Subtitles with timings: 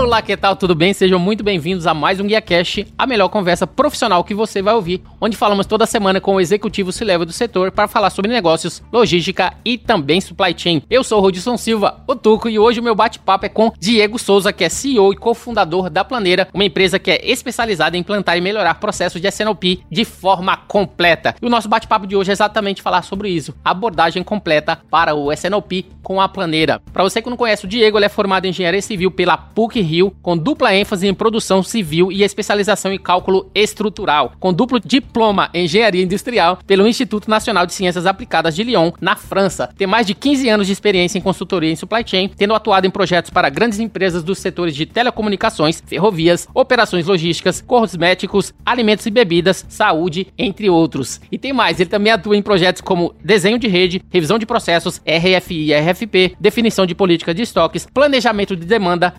[0.00, 0.56] Olá, que tal?
[0.56, 0.94] Tudo bem?
[0.94, 4.72] Sejam muito bem-vindos a mais um Guia Cash, a melhor conversa profissional que você vai
[4.74, 8.82] ouvir, onde falamos toda semana com o executivo C-level do setor para falar sobre negócios,
[8.90, 10.82] logística e também supply chain.
[10.88, 14.18] Eu sou o Rodilson Silva, o Tuco, e hoje o meu bate-papo é com Diego
[14.18, 18.38] Souza, que é CEO e cofundador da Planeira, uma empresa que é especializada em implantar
[18.38, 21.34] e melhorar processos de SNOP de forma completa.
[21.42, 25.30] E o nosso bate-papo de hoje é exatamente falar sobre isso, abordagem completa para o
[25.30, 26.80] SNOP com a Planeira.
[26.90, 29.89] Para você que não conhece o Diego, ele é formado em engenharia civil pela PUC
[30.22, 35.64] Com dupla ênfase em produção civil e especialização em cálculo estrutural, com duplo diploma em
[35.64, 39.68] engenharia industrial pelo Instituto Nacional de Ciências Aplicadas de Lyon, na França.
[39.76, 42.90] Tem mais de 15 anos de experiência em consultoria em supply chain, tendo atuado em
[42.90, 49.66] projetos para grandes empresas dos setores de telecomunicações, ferrovias, operações logísticas, cosméticos, alimentos e bebidas,
[49.68, 51.20] saúde, entre outros.
[51.32, 55.00] E tem mais, ele também atua em projetos como desenho de rede, revisão de processos,
[55.06, 59.14] RFI e RFP, definição de política de estoques, planejamento de demanda,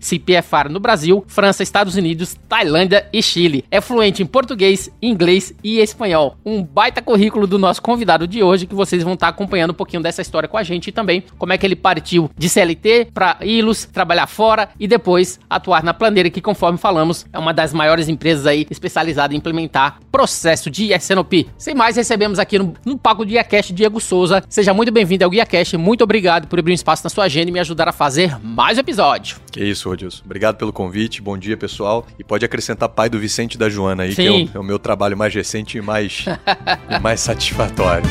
[0.00, 3.64] CPFR no Brasil, França, Estados Unidos, Tailândia e Chile.
[3.70, 6.36] É fluente em português, inglês e espanhol.
[6.44, 10.02] Um baita currículo do nosso convidado de hoje que vocês vão estar acompanhando um pouquinho
[10.02, 13.38] dessa história com a gente e também como é que ele partiu de CLT para
[13.42, 18.08] Ilus, trabalhar fora e depois atuar na Planeira, que conforme falamos é uma das maiores
[18.08, 21.48] empresas aí especializada em implementar processo de SNOP.
[21.56, 24.42] Sem mais, recebemos aqui no, no palco do GuiaCast Diego Souza.
[24.48, 25.76] Seja muito bem-vindo ao GuiaCast.
[25.76, 28.76] Muito obrigado por abrir um espaço na sua agenda e me ajudar a fazer mais
[28.78, 29.36] um episódio.
[29.50, 30.22] Que isso, Rodilson.
[30.24, 31.22] Obrigado pelo convite.
[31.22, 32.06] Bom dia, pessoal.
[32.18, 34.22] E pode acrescentar pai do Vicente e da Joana aí, Sim.
[34.22, 36.24] que é o, é o, meu trabalho mais recente e mais,
[36.90, 38.08] e mais satisfatório.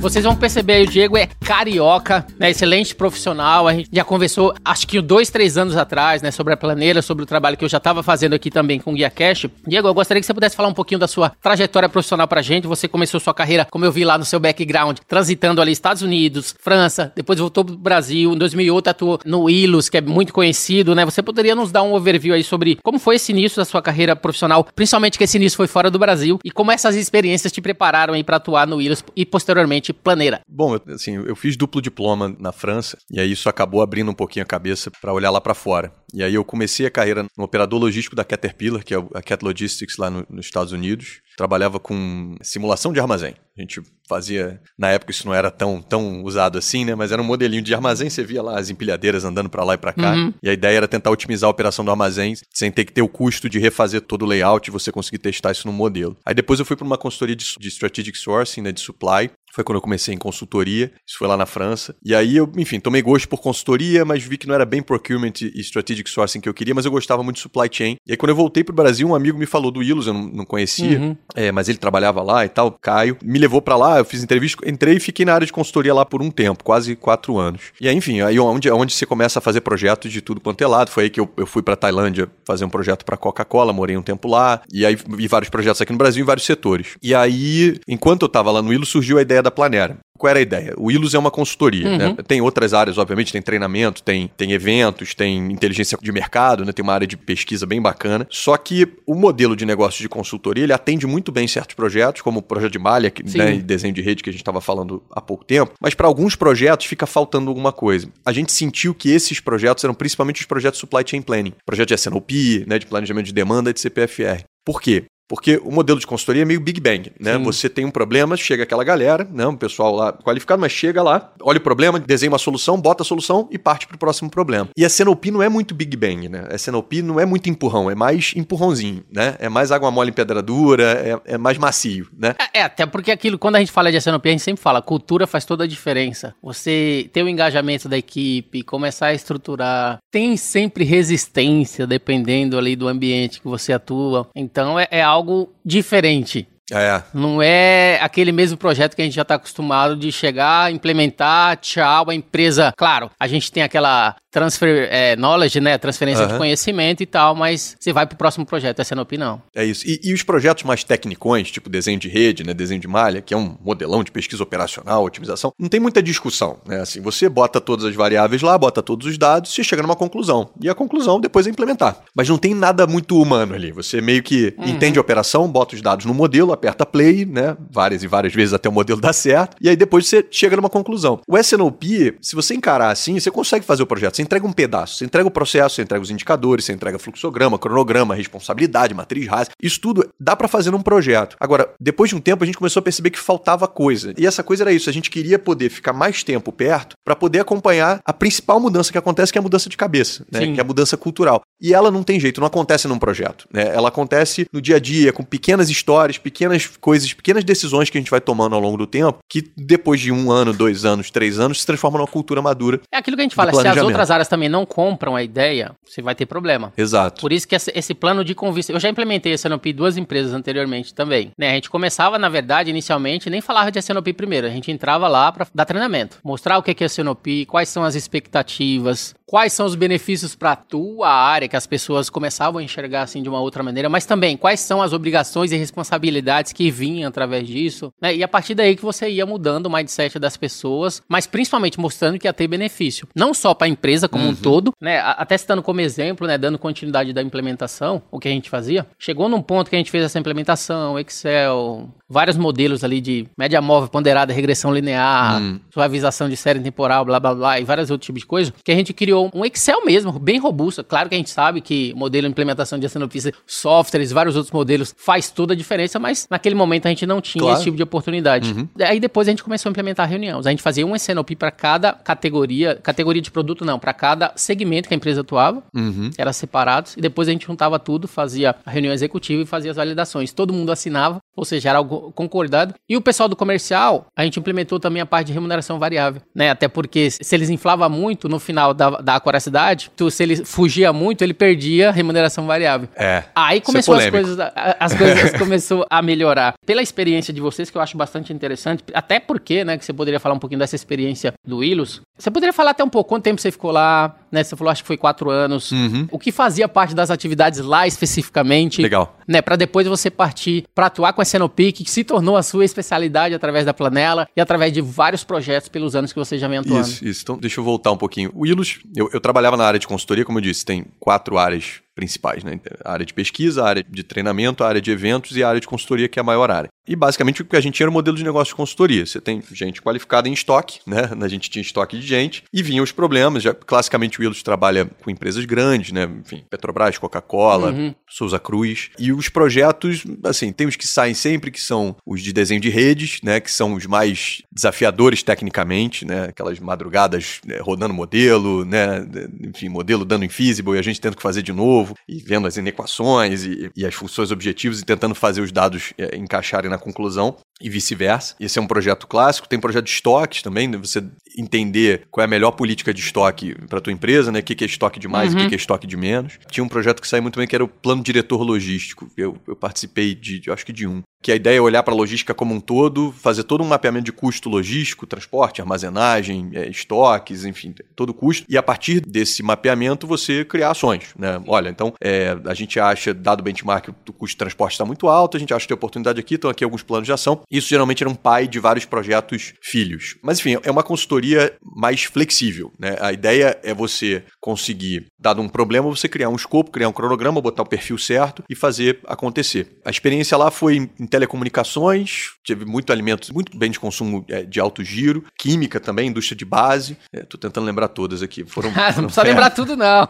[0.00, 2.48] Vocês vão perceber aí, o Diego é carioca, né?
[2.48, 3.68] Excelente profissional.
[3.68, 6.30] A gente já conversou, acho que dois, três anos atrás, né?
[6.30, 8.94] Sobre a planeira, sobre o trabalho que eu já estava fazendo aqui também com o
[8.94, 9.46] Guia Cash.
[9.66, 12.66] Diego, eu gostaria que você pudesse falar um pouquinho da sua trajetória profissional pra gente.
[12.66, 16.54] Você começou sua carreira, como eu vi lá no seu background, transitando ali Estados Unidos,
[16.58, 18.32] França, depois voltou pro Brasil.
[18.32, 21.04] Em 2008 atuou no Ilus, que é muito conhecido, né?
[21.04, 24.16] Você poderia nos dar um overview aí sobre como foi esse início da sua carreira
[24.16, 28.14] profissional, principalmente que esse início foi fora do Brasil, e como essas experiências te prepararam
[28.14, 30.40] aí para atuar no Ilus e posteriormente planeira?
[30.48, 34.42] Bom, assim, eu fiz duplo diploma na França e aí isso acabou abrindo um pouquinho
[34.42, 35.92] a cabeça para olhar lá para fora.
[36.12, 39.44] E aí eu comecei a carreira no operador logístico da Caterpillar, que é a Cat
[39.44, 41.20] Logistics lá no, nos Estados Unidos.
[41.36, 43.34] Trabalhava com simulação de armazém.
[43.56, 46.94] A gente fazia, na época isso não era tão, tão usado assim, né?
[46.94, 49.78] Mas era um modelinho de armazém, você via lá as empilhadeiras andando para lá e
[49.78, 50.14] para cá.
[50.14, 50.34] Uhum.
[50.42, 53.08] E a ideia era tentar otimizar a operação do armazém sem ter que ter o
[53.08, 56.16] custo de refazer todo o layout e você conseguir testar isso no modelo.
[56.24, 59.64] Aí depois eu fui para uma consultoria de, de strategic sourcing, né, de supply, foi
[59.64, 61.94] quando eu comecei em consultoria, isso foi lá na França.
[62.04, 65.32] E aí eu, enfim, tomei gosto por consultoria, mas vi que não era bem procurement
[65.42, 67.96] e strategic sourcing que eu queria, mas eu gostava muito de supply chain.
[68.06, 70.22] E aí quando eu voltei pro Brasil, um amigo me falou do Ilus, eu não,
[70.22, 71.16] não conhecia, uhum.
[71.34, 73.16] é, mas ele trabalhava lá e tal, Caio.
[73.22, 76.04] Me levou para lá, eu fiz entrevista, entrei e fiquei na área de consultoria lá
[76.04, 77.72] por um tempo, quase quatro anos.
[77.80, 80.66] E aí, enfim, aí onde, onde você começa a fazer projetos de tudo quanto é
[80.66, 80.90] lado.
[80.90, 84.02] Foi aí que eu, eu fui pra Tailândia fazer um projeto pra Coca-Cola, morei um
[84.02, 84.62] tempo lá.
[84.72, 86.96] E aí vi vários projetos aqui no Brasil em vários setores.
[87.02, 89.98] E aí, enquanto eu tava lá no Ilus, surgiu a ideia da Planera.
[90.20, 90.74] Qual era a ideia?
[90.76, 91.96] O Ilus é uma consultoria, uhum.
[91.96, 92.16] né?
[92.28, 96.72] Tem outras áreas, obviamente, tem treinamento, tem, tem eventos, tem inteligência de mercado, né?
[96.72, 98.26] Tem uma área de pesquisa bem bacana.
[98.28, 102.40] Só que o modelo de negócio de consultoria, ele atende muito bem certos projetos, como
[102.40, 103.54] o projeto de malha, né?
[103.54, 105.72] E desenho de rede que a gente estava falando há pouco tempo.
[105.80, 108.06] Mas para alguns projetos fica faltando alguma coisa.
[108.22, 111.54] A gente sentiu que esses projetos eram principalmente os projetos supply chain planning.
[111.64, 112.78] Projeto de SNOP, né?
[112.78, 114.44] De planejamento de demanda de CPFR.
[114.66, 115.04] Por quê?
[115.30, 117.34] Porque o modelo de consultoria é meio Big Bang, né?
[117.34, 117.44] Sim.
[117.44, 119.46] Você tem um problema, chega aquela galera, né?
[119.46, 123.06] Um pessoal lá qualificado, mas chega lá, olha o problema, desenha uma solução, bota a
[123.06, 124.68] solução e parte para o próximo problema.
[124.76, 126.48] E a Senop não é muito Big Bang, né?
[126.50, 129.36] A Senop não é muito empurrão, é mais empurrãozinho, né?
[129.38, 132.34] É mais água mole em pedra dura, é, é mais macio, né?
[132.52, 134.82] É, é, até porque aquilo, quando a gente fala de Senop, a gente sempre fala,
[134.82, 136.34] cultura faz toda a diferença.
[136.42, 142.88] Você ter o engajamento da equipe, começar a estruturar, tem sempre resistência, dependendo ali do
[142.88, 144.28] ambiente que você atua.
[144.34, 146.48] Então é, é algo algo diferente.
[146.72, 147.02] É.
[147.12, 152.08] Não é aquele mesmo projeto que a gente já está acostumado de chegar, implementar, tchau,
[152.08, 152.72] a empresa.
[152.76, 155.76] Claro, a gente tem aquela transfer é, knowledge, né?
[155.76, 156.32] Transferência uhum.
[156.32, 159.42] de conhecimento e tal, mas você vai pro próximo projeto, essa é a minha opinião.
[159.54, 159.86] É isso.
[159.86, 162.54] E, e, os projetos mais tecnicões, tipo desenho de rede, né?
[162.54, 166.58] Desenho de malha, que é um modelão de pesquisa operacional, otimização, não tem muita discussão,
[166.66, 166.80] né?
[166.80, 170.50] Assim, você bota todas as variáveis lá, bota todos os dados, você chega numa conclusão.
[170.60, 172.02] E a conclusão depois é implementar.
[172.14, 173.72] Mas não tem nada muito humano ali.
[173.72, 174.68] Você meio que uhum.
[174.68, 177.56] entende a operação, bota os dados no modelo, aperta play, né?
[177.70, 179.56] Várias e várias vezes até o modelo dar certo.
[179.60, 181.20] E aí depois você chega numa conclusão.
[181.26, 184.19] O SNOP, se você encarar assim, você consegue fazer o projeto.
[184.20, 187.58] Você entrega um pedaço, você entrega o processo, você entrega os indicadores, você entrega fluxograma,
[187.58, 189.48] cronograma, responsabilidade, matriz RAS.
[189.62, 191.36] Isso tudo dá para fazer num projeto.
[191.40, 194.12] Agora, depois de um tempo, a gente começou a perceber que faltava coisa.
[194.18, 194.90] E essa coisa era isso.
[194.90, 198.98] A gente queria poder ficar mais tempo perto para poder acompanhar a principal mudança que
[198.98, 200.52] acontece, que é a mudança de cabeça, né?
[200.52, 201.40] Que é a mudança cultural.
[201.58, 203.46] E ela não tem jeito, não acontece num projeto.
[203.52, 203.68] Né?
[203.74, 208.00] Ela acontece no dia a dia, com pequenas histórias, pequenas coisas, pequenas decisões que a
[208.00, 211.38] gente vai tomando ao longo do tempo, que depois de um ano, dois anos, três
[211.38, 212.80] anos, se transforma numa cultura madura.
[212.92, 215.72] É aquilo que a gente fala, se as outras áreas também não compram a ideia,
[215.84, 216.72] você vai ter problema.
[216.76, 217.20] Exato.
[217.20, 220.32] Por isso que esse plano de convite, eu já implementei a SNOP em duas empresas
[220.32, 221.32] anteriormente também.
[221.36, 221.50] Né?
[221.50, 225.30] A gente começava, na verdade, inicialmente, nem falava de SNOP primeiro, a gente entrava lá
[225.30, 229.64] para dar treinamento, mostrar o que é a SNOP, quais são as expectativas, quais são
[229.64, 233.40] os benefícios para a tua área, que as pessoas começavam a enxergar assim de uma
[233.40, 238.12] outra maneira, mas também quais são as obrigações e responsabilidades que vinham através disso, né?
[238.12, 242.18] E a partir daí que você ia mudando o mindset das pessoas, mas principalmente mostrando
[242.18, 244.30] que ia ter benefício, não só para a empresa como uhum.
[244.30, 244.98] um todo, né?
[244.98, 249.28] Até citando como exemplo, né, dando continuidade da implementação, o que a gente fazia, chegou
[249.28, 253.88] num ponto que a gente fez essa implementação, Excel, vários modelos ali de média móvel
[253.88, 255.60] ponderada, regressão linear, hum.
[255.72, 258.74] suavização de série temporal, blá blá blá, e vários outros tipos de coisa, que a
[258.74, 260.84] gente criou um Excel mesmo, bem robusto.
[260.84, 264.94] Claro que a gente sabe que modelo de implementação de Ascenofícia, softwares, vários outros modelos,
[264.96, 267.56] faz toda a diferença, mas naquele momento a gente não tinha claro.
[267.56, 268.52] esse tipo de oportunidade.
[268.52, 268.68] Uhum.
[268.80, 270.46] Aí depois a gente começou a implementar reuniões.
[270.46, 274.88] A gente fazia um SNOP para cada categoria, categoria de produto não, para cada segmento
[274.88, 276.10] que a empresa atuava, uhum.
[276.16, 279.76] era separados, e depois a gente juntava tudo, fazia a reunião executiva e fazia as
[279.76, 280.32] validações.
[280.32, 282.74] Todo mundo assinava, ou seja, era algo concordado.
[282.88, 286.50] E o pessoal do comercial, a gente implementou também a parte de remuneração variável, né?
[286.50, 290.92] Até porque se eles inflavam muito no final da, da acuracidade, tu, se ele fugia
[290.92, 292.88] muito, ele perdia remuneração variável.
[292.96, 293.24] É.
[293.34, 294.38] Aí é começou é as coisas,
[294.78, 296.54] as coisas começou a melhorar.
[296.66, 300.20] Pela experiência de vocês, que eu acho bastante interessante, até porque, né, que você poderia
[300.20, 302.00] falar um pouquinho dessa experiência do Ilus.
[302.18, 304.42] Você poderia falar até um pouco quanto tempo você ficou lá, né?
[304.42, 305.70] Você falou, acho que foi quatro anos.
[305.72, 306.06] Uhum.
[306.10, 308.82] O que fazia parte das atividades lá especificamente.
[308.82, 309.16] Legal.
[309.26, 312.64] Né, para depois você partir para atuar com a Senopic, que se tornou a sua
[312.64, 316.58] especialidade através da Planela e através de vários projetos pelos anos que você já vem
[316.58, 316.80] atuando.
[316.80, 317.22] Isso, isso.
[317.22, 318.32] Então, deixa eu voltar um pouquinho.
[318.34, 321.80] O Ilus, eu, eu trabalhava na área de consultoria, como eu disse, tem quatro áreas
[322.00, 322.58] principais, né?
[322.82, 325.60] A área de pesquisa, a área de treinamento, a área de eventos e a área
[325.60, 326.70] de consultoria, que é a maior área.
[326.88, 329.04] E basicamente o que a gente tinha era o modelo de negócio de consultoria.
[329.04, 331.10] Você tem gente qualificada em estoque, né?
[331.20, 333.42] A gente tinha estoque de gente e vinham os problemas.
[333.42, 336.08] Já, classicamente o Willis trabalha com empresas grandes, né?
[336.20, 337.94] Enfim, Petrobras, Coca-Cola, uhum.
[338.08, 338.90] Souza Cruz.
[338.98, 342.70] E os projetos, assim, tem os que saem sempre, que são os de desenho de
[342.70, 343.38] redes, né?
[343.38, 346.24] Que são os mais desafiadores tecnicamente, né?
[346.24, 347.58] Aquelas madrugadas né?
[347.60, 349.06] rodando modelo, né?
[349.44, 352.56] Enfim, modelo dando infeasible e a gente tendo que fazer de novo e vendo as
[352.56, 357.36] inequações e, e as funções objetivos e tentando fazer os dados é, encaixarem na conclusão
[357.60, 358.34] e vice-versa.
[358.40, 359.48] Esse é um projeto clássico.
[359.48, 360.76] Tem projeto de estoques também, né?
[360.76, 361.02] você
[361.36, 364.40] entender qual é a melhor política de estoque para tua empresa, né?
[364.40, 365.40] O que é estoque de mais uhum.
[365.40, 366.38] e o que é estoque de menos.
[366.50, 369.10] Tinha um projeto que saiu muito bem que era o plano diretor logístico.
[369.16, 371.02] Eu, eu participei de, acho que de um.
[371.22, 374.06] Que a ideia é olhar para a logística como um todo, fazer todo um mapeamento
[374.06, 378.46] de custo logístico, transporte, armazenagem, é, estoques, enfim, todo o custo.
[378.48, 381.40] E a partir desse mapeamento você criar ações, né?
[381.46, 385.08] Olha, então é, a gente acha, dado o benchmark, o custo de transporte está muito
[385.08, 387.42] alto, a gente acha que tem oportunidade aqui, então aqui alguns planos de ação.
[387.50, 390.16] Isso geralmente era um pai de vários projetos filhos.
[390.22, 392.72] Mas enfim, é uma consultoria mais flexível.
[392.78, 392.96] Né?
[393.00, 397.40] A ideia é você conseguir, dado um problema, você criar um escopo, criar um cronograma,
[397.40, 399.80] botar o perfil certo e fazer acontecer.
[399.84, 404.60] A experiência lá foi em telecomunicações, teve muito alimentos, muito bem de consumo é, de
[404.60, 406.96] alto giro, química também, indústria de base.
[407.12, 408.44] Estou é, tentando lembrar todas aqui.
[408.44, 410.08] Foram, foram não precisa é, lembrar tudo, não.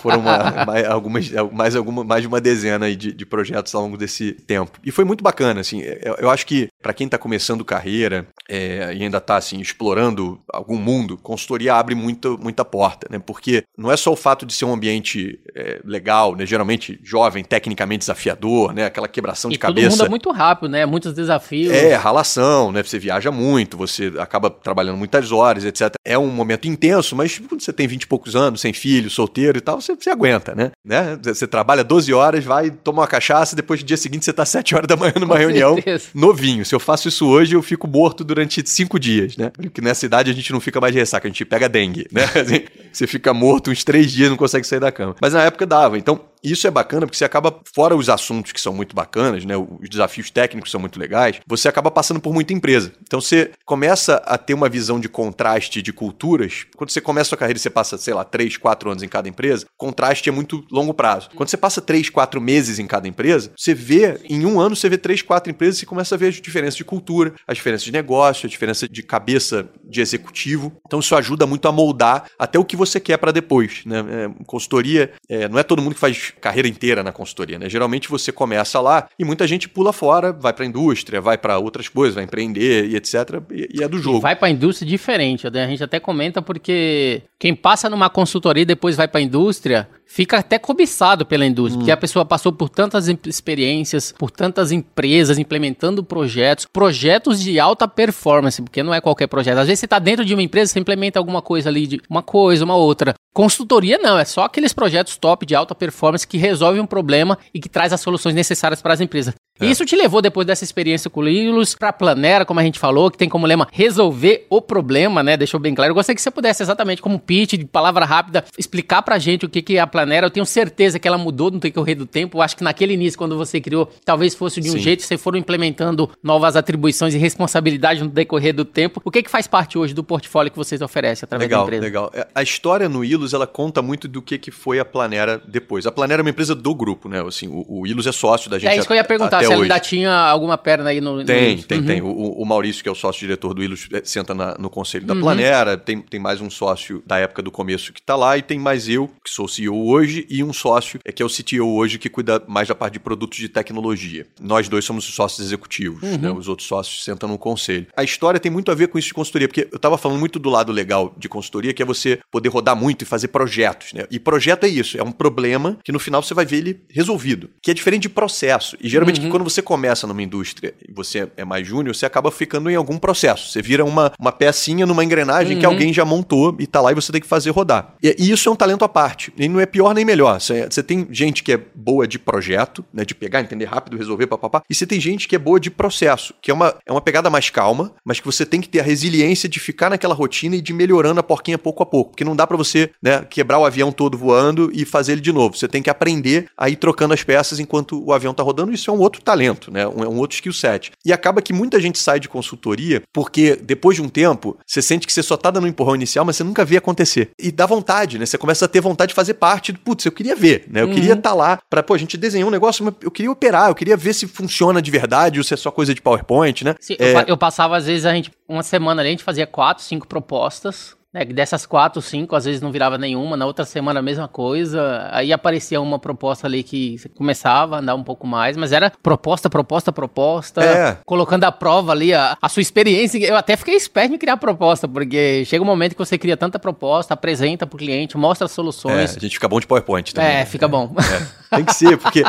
[0.00, 3.96] foram uma, mais, algumas, mais, alguma, mais de uma dezena de, de projetos ao longo
[3.96, 4.78] desse tempo.
[4.84, 5.80] E foi muito bacana, assim.
[5.80, 6.51] Eu, é, eu acho que
[6.82, 11.94] para quem está começando carreira é, e ainda está assim, explorando algum mundo, consultoria abre
[11.94, 13.18] muito, muita porta, né?
[13.18, 16.44] Porque não é só o fato de ser um ambiente é, legal, né?
[16.44, 18.86] Geralmente jovem, tecnicamente desafiador, né?
[18.86, 19.90] Aquela quebração e de cabeça.
[19.90, 20.86] Todo mundo é muito rápido, né?
[20.86, 21.72] Muitos desafios.
[21.72, 22.82] É, ralação, né?
[22.82, 25.94] Você viaja muito, você acaba trabalhando muitas horas, etc.
[26.04, 29.58] É um momento intenso, mas quando você tem 20 e poucos anos, sem filho, solteiro
[29.58, 30.70] e tal, você você, aguenta, né?
[30.84, 31.18] né?
[31.22, 34.74] Você trabalha 12 horas, vai, toma uma cachaça, depois no dia seguinte você tá 7
[34.74, 36.08] horas da manhã numa Com reunião certeza.
[36.32, 36.64] Novinho.
[36.64, 39.50] Se eu faço isso hoje, eu fico morto durante 5 dias, né?
[39.50, 42.24] Porque nessa idade a gente não fica mais de ressaca, a gente pega dengue, né?
[42.34, 45.14] Assim, você fica morto uns 3 dias, não consegue sair da cama.
[45.20, 45.98] Mas na época dava.
[45.98, 49.56] Então, isso é bacana porque você acaba, fora os assuntos que são muito bacanas, né?
[49.56, 52.92] Os desafios técnicos são muito legais, você acaba passando por muita empresa.
[53.02, 56.66] Então você começa a ter uma visão de contraste de culturas.
[56.76, 59.08] Quando você começa a sua carreira e você passa, sei lá, 3, 4 anos em
[59.08, 61.30] cada empresa, contraste é muito longo prazo.
[61.36, 64.88] Quando você passa 3, 4 meses em cada empresa, você vê, em um ano, você
[64.88, 67.92] vê 3, 4 empresas e começa a ver as diferenças de cultura, as diferenças de
[67.92, 70.72] negócio, a diferença de cabeça de executivo.
[70.86, 73.82] Então isso ajuda muito a moldar até o que você quer para depois.
[73.84, 73.98] Né?
[73.98, 77.68] É, consultoria, é, não é todo mundo que faz carreira inteira na consultoria, né?
[77.68, 81.58] Geralmente você começa lá e muita gente pula fora, vai para a indústria, vai para
[81.58, 83.14] outras coisas, vai empreender e etc.
[83.50, 84.18] E, e é do jogo.
[84.18, 85.46] E vai para a indústria diferente.
[85.46, 89.88] A gente até comenta porque quem passa numa consultoria e depois vai para a indústria
[90.12, 91.78] fica até cobiçado pela indústria, hum.
[91.78, 97.88] porque a pessoa passou por tantas experiências, por tantas empresas implementando projetos, projetos de alta
[97.88, 99.56] performance, porque não é qualquer projeto.
[99.56, 102.22] Às vezes você está dentro de uma empresa, você implementa alguma coisa ali, de uma
[102.22, 103.14] coisa, uma outra.
[103.32, 107.58] Consultoria não, é só aqueles projetos top de alta performance que resolvem um problema e
[107.58, 109.34] que traz as soluções necessárias para as empresas.
[109.60, 109.66] É.
[109.66, 112.78] Isso te levou, depois dessa experiência com o Linus, para a Planera, como a gente
[112.78, 115.36] falou, que tem como lema resolver o problema, né?
[115.36, 115.90] Deixou bem claro.
[115.90, 119.48] Eu gostaria que você pudesse, exatamente como pitch, de palavra rápida, explicar pra gente o
[119.48, 120.26] que, que é a Planera.
[120.26, 122.38] Eu tenho certeza que ela mudou no decorrer do tempo.
[122.38, 124.78] Eu acho que naquele início, quando você criou, talvez fosse de um Sim.
[124.78, 129.00] jeito, você foram implementando novas atribuições e responsabilidades no decorrer do tempo.
[129.04, 131.84] O que, que faz parte hoje do portfólio que vocês oferecem através legal, da empresa?
[131.84, 132.28] Legal, legal.
[132.34, 135.86] A história no Ilus, ela conta muito do que, que foi a Planera depois.
[135.86, 137.22] A Planera é uma empresa do grupo, né?
[137.26, 138.70] Assim, o, o Ilus é sócio da gente.
[138.70, 139.62] É isso que eu ia perguntar, se hoje.
[139.62, 141.24] ainda tinha alguma perna aí no.
[141.24, 141.62] Tem, no...
[141.62, 141.86] tem, uhum.
[141.86, 142.02] tem.
[142.02, 145.14] O, o, Maurício, que é o sócio-diretor do Ilus, é, senta na, no conselho da
[145.14, 145.20] uhum.
[145.20, 145.76] Planera.
[145.76, 148.88] Tem, tem mais um sócio da época do começo que está lá, e tem mais
[148.88, 152.08] eu, que sou CEO hoje, e um sócio é que é o CTO hoje, que
[152.08, 154.26] cuida mais da parte de produtos de tecnologia.
[154.40, 156.18] Nós dois somos os sócios executivos, uhum.
[156.18, 156.30] né?
[156.30, 157.86] Os outros sócios sentam no conselho.
[157.96, 160.38] A história tem muito a ver com isso de consultoria, porque eu estava falando muito
[160.38, 164.06] do lado legal de consultoria, que é você poder rodar muito e fazer projetos, né?
[164.10, 167.50] E projeto é isso, é um problema que no final você vai ver ele resolvido,
[167.62, 168.76] que é diferente de processo.
[168.80, 169.26] E geralmente uhum.
[169.32, 172.98] Quando você começa numa indústria e você é mais júnior, você acaba ficando em algum
[172.98, 173.50] processo.
[173.50, 175.60] Você vira uma, uma pecinha numa engrenagem uhum.
[175.60, 177.94] que alguém já montou e tá lá e você tem que fazer rodar.
[178.02, 179.32] E, e isso é um talento à parte.
[179.36, 180.40] E não é pior nem melhor.
[180.40, 184.26] Você, você tem gente que é boa de projeto, né, de pegar, entender rápido, resolver,
[184.26, 184.62] papapá.
[184.68, 187.30] E você tem gente que é boa de processo, que é uma, é uma pegada
[187.30, 190.60] mais calma, mas que você tem que ter a resiliência de ficar naquela rotina e
[190.60, 192.10] de melhorando a porquinha pouco a pouco.
[192.10, 195.32] Porque não dá para você né, quebrar o avião todo voando e fazer ele de
[195.32, 195.56] novo.
[195.56, 198.72] Você tem que aprender a ir trocando as peças enquanto o avião tá rodando.
[198.72, 199.86] Isso é um outro talento, né?
[199.86, 200.92] Um, é um outro skill set.
[201.04, 205.06] E acaba que muita gente sai de consultoria porque depois de um tempo você sente
[205.06, 207.30] que você só tá dando um empurrão inicial, mas você nunca vê acontecer.
[207.38, 208.26] E dá vontade, né?
[208.26, 210.82] Você começa a ter vontade de fazer parte do, putz, eu queria ver, né?
[210.82, 210.94] Eu uhum.
[210.94, 213.68] queria estar tá lá para, pô, a gente desenhou um negócio, mas eu queria operar,
[213.68, 216.74] eu queria ver se funciona de verdade ou se é só coisa de PowerPoint, né?
[216.80, 217.14] Sim, é...
[217.14, 220.06] eu, eu passava às vezes a gente uma semana ali a gente fazia quatro, cinco
[220.06, 224.26] propostas né, dessas quatro, cinco, às vezes não virava nenhuma, na outra semana a mesma
[224.26, 225.08] coisa.
[225.12, 229.50] Aí aparecia uma proposta ali que começava a andar um pouco mais, mas era proposta,
[229.50, 230.98] proposta, proposta, é.
[231.04, 233.18] colocando à prova ali a, a, sua experiência.
[233.18, 236.58] Eu até fiquei esperto em criar proposta, porque chega um momento que você cria tanta
[236.58, 239.14] proposta, apresenta para o cliente, mostra as soluções.
[239.14, 240.30] É, a gente fica bom de PowerPoint também.
[240.30, 240.46] É, né?
[240.46, 240.94] fica bom.
[240.98, 241.42] É.
[241.56, 242.22] Tem que ser, porque